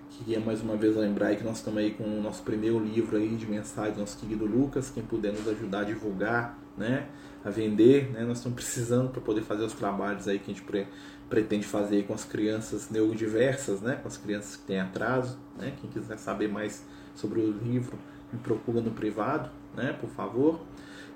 Queria 0.10 0.42
mais 0.42 0.60
uma 0.60 0.76
vez 0.76 0.98
lembrar 0.98 1.34
que 1.38 1.44
nós 1.46 1.60
estamos 1.60 1.80
aí 1.80 1.92
com 1.92 2.04
o 2.04 2.22
nosso 2.22 2.44
primeiro 2.44 2.78
livro 2.78 3.16
aí 3.16 3.34
de 3.34 3.46
mensagem, 3.46 3.98
nosso 3.98 4.18
querido 4.18 4.46
Lucas, 4.46 4.90
quem 4.90 5.02
puder 5.02 5.32
nos 5.32 5.48
ajudar 5.48 5.80
a 5.80 5.84
divulgar, 5.86 6.60
né, 6.78 7.08
a 7.46 7.50
vender, 7.50 8.12
né, 8.12 8.26
nós 8.26 8.40
estamos 8.40 8.58
precisando 8.58 9.10
para 9.10 9.22
poder 9.22 9.42
fazer 9.42 9.64
os 9.64 9.72
trabalhos 9.72 10.28
aí 10.28 10.38
que 10.38 10.52
a 10.52 10.54
gente 10.54 10.66
pre 10.66 10.86
pretende 11.30 11.66
fazer 11.66 12.06
com 12.06 12.14
as 12.14 12.26
crianças 12.26 12.90
neurodiversas, 12.90 13.80
né, 13.80 13.96
com 13.96 14.10
as 14.10 14.18
crianças 14.18 14.58
que 14.58 14.64
têm 14.64 14.82
atraso, 14.82 15.40
né, 15.58 15.72
quem 15.80 15.90
quiser 15.90 16.18
saber 16.18 16.50
mais 16.50 16.84
sobre 17.16 17.40
o 17.40 17.50
livro, 17.50 17.98
me 18.34 18.40
procura 18.40 18.82
no 18.82 18.92
privado, 18.92 19.50
né, 19.74 19.94
por 19.94 20.10
favor. 20.10 20.60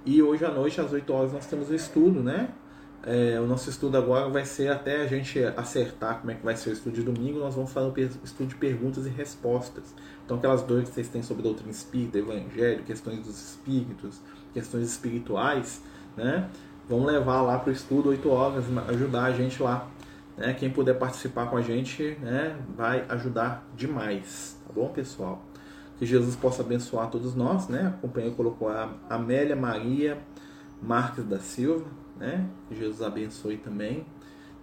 E 0.05 0.21
hoje 0.21 0.45
à 0.45 0.51
noite, 0.51 0.79
às 0.79 0.91
8 0.93 1.13
horas, 1.13 1.33
nós 1.33 1.45
temos 1.47 1.69
o 1.69 1.73
estudo, 1.73 2.21
né, 2.21 2.49
é, 3.05 3.39
o 3.39 3.45
nosso 3.45 3.69
estudo 3.69 3.97
agora 3.97 4.27
vai 4.29 4.43
ser 4.45 4.71
até 4.71 5.03
a 5.03 5.05
gente 5.05 5.39
acertar 5.55 6.19
como 6.19 6.31
é 6.31 6.33
que 6.33 6.43
vai 6.43 6.55
ser 6.55 6.71
o 6.71 6.73
estudo 6.73 6.95
de 6.95 7.03
domingo, 7.03 7.37
nós 7.37 7.53
vamos 7.53 7.71
fazer 7.71 7.87
um 7.87 8.23
estudo 8.23 8.47
de 8.47 8.55
perguntas 8.55 9.05
e 9.05 9.09
respostas. 9.09 9.93
Então, 10.25 10.37
aquelas 10.37 10.63
dores 10.63 10.89
que 10.89 10.95
vocês 10.95 11.07
têm 11.07 11.21
sobre 11.21 11.43
doutrina 11.43 11.69
espírita, 11.69 12.17
evangelho, 12.17 12.83
questões 12.83 13.19
dos 13.19 13.39
espíritos, 13.39 14.19
questões 14.53 14.89
espirituais, 14.89 15.83
né? 16.17 16.49
Vamos 16.89 17.05
levar 17.05 17.41
lá 17.43 17.59
para 17.59 17.69
o 17.69 17.73
estudo 17.73 18.09
8 18.09 18.27
horas, 18.29 18.65
ajudar 18.89 19.25
a 19.25 19.31
gente 19.31 19.61
lá. 19.61 19.87
Né? 20.35 20.53
Quem 20.53 20.71
puder 20.71 20.97
participar 20.97 21.47
com 21.47 21.57
a 21.57 21.61
gente 21.61 22.17
né, 22.21 22.55
vai 22.75 23.05
ajudar 23.09 23.63
demais, 23.75 24.59
tá 24.67 24.73
bom, 24.73 24.89
pessoal? 24.89 25.43
Que 25.97 26.05
Jesus 26.05 26.35
possa 26.35 26.61
abençoar 26.61 27.09
todos 27.09 27.35
nós, 27.35 27.67
né? 27.67 27.87
A 27.87 28.01
companhia 28.01 28.31
colocou 28.31 28.67
a 28.67 28.93
Amélia 29.09 29.55
Maria 29.55 30.17
Marques 30.81 31.23
da 31.25 31.39
Silva, 31.39 31.85
né? 32.17 32.49
Que 32.67 32.75
Jesus 32.75 33.01
abençoe 33.01 33.57
também, 33.57 34.05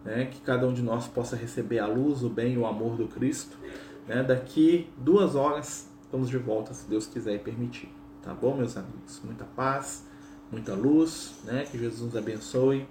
né? 0.05 0.27
Que 0.27 0.40
cada 0.40 0.66
um 0.66 0.73
de 0.73 0.83
nós 0.83 1.09
possa 1.09 1.35
receber 1.37 1.79
a 1.79 1.87
luz, 1.87 2.23
o 2.23 2.29
bem 2.29 2.55
e 2.55 2.59
o 2.59 2.66
amor 2.66 2.97
do 2.97 3.09
Cristo, 3.09 3.57
né? 4.07 4.23
Daqui 4.23 4.88
duas 4.99 5.35
horas 5.35 5.88
estamos 6.03 6.29
de 6.29 6.37
volta, 6.37 6.75
se 6.75 6.88
Deus 6.88 7.07
quiser 7.07 7.35
e 7.35 7.38
permitir, 7.38 7.88
tá 8.23 8.35
bom, 8.35 8.55
meus 8.55 8.77
amigos? 8.77 9.23
Muita 9.25 9.45
paz, 9.45 10.05
muita 10.51 10.75
luz, 10.75 11.35
né? 11.45 11.64
Que 11.71 11.79
Jesus 11.79 12.03
nos 12.03 12.16
abençoe 12.16 12.87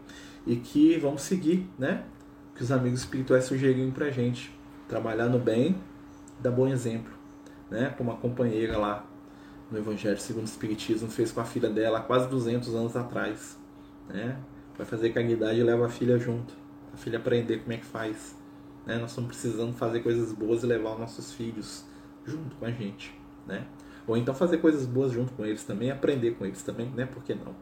e 0.47 0.55
que 0.55 0.97
vamos 0.97 1.21
seguir, 1.21 1.69
né? 1.77 2.03
Que 2.55 2.63
os 2.63 2.71
amigos 2.71 3.01
espirituais 3.01 3.45
sugeriram 3.45 3.91
pra 3.91 4.09
gente 4.09 4.51
trabalhar 4.87 5.27
no 5.27 5.37
bem, 5.37 5.75
dar 6.39 6.51
bom 6.51 6.67
exemplo, 6.67 7.20
né? 7.71 7.95
Como 7.97 8.11
a 8.11 8.17
companheira 8.17 8.77
lá 8.77 9.05
no 9.71 9.77
Evangelho 9.77 10.19
segundo 10.19 10.43
o 10.43 10.45
Espiritismo 10.45 11.09
fez 11.09 11.31
com 11.31 11.39
a 11.39 11.45
filha 11.45 11.69
dela 11.69 11.99
há 11.99 12.01
quase 12.01 12.27
200 12.27 12.75
anos 12.75 12.95
atrás, 12.95 13.57
né? 14.09 14.37
Vai 14.77 14.85
fazer 14.85 15.11
caridade 15.11 15.59
e 15.59 15.63
leva 15.63 15.85
a 15.85 15.89
filha 15.89 16.17
junto. 16.19 16.53
A 16.93 16.97
filha 16.97 17.17
aprender 17.17 17.59
como 17.59 17.73
é 17.73 17.77
que 17.77 17.85
faz. 17.85 18.35
Né? 18.85 18.97
Nós 18.97 19.11
estamos 19.11 19.29
precisando 19.29 19.73
fazer 19.73 20.01
coisas 20.01 20.33
boas 20.33 20.63
e 20.63 20.65
levar 20.65 20.93
os 20.93 20.99
nossos 20.99 21.33
filhos 21.33 21.85
junto 22.25 22.55
com 22.55 22.65
a 22.65 22.71
gente. 22.71 23.13
Né? 23.47 23.65
Ou 24.07 24.17
então 24.17 24.33
fazer 24.33 24.57
coisas 24.57 24.85
boas 24.85 25.11
junto 25.11 25.31
com 25.33 25.45
eles 25.45 25.63
também, 25.63 25.91
aprender 25.91 26.31
com 26.31 26.45
eles 26.45 26.63
também, 26.63 26.89
né? 26.89 27.05
Por 27.05 27.23
que 27.23 27.33
não? 27.35 27.55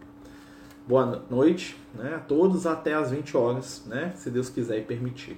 Boa 0.88 1.24
noite 1.30 1.78
né? 1.94 2.16
a 2.16 2.20
todos, 2.20 2.66
até 2.66 2.94
às 2.94 3.12
20 3.12 3.38
horas, 3.38 3.84
né? 3.86 4.14
se 4.16 4.32
Deus 4.32 4.50
quiser 4.50 4.80
e 4.80 4.84
permitir. 4.84 5.38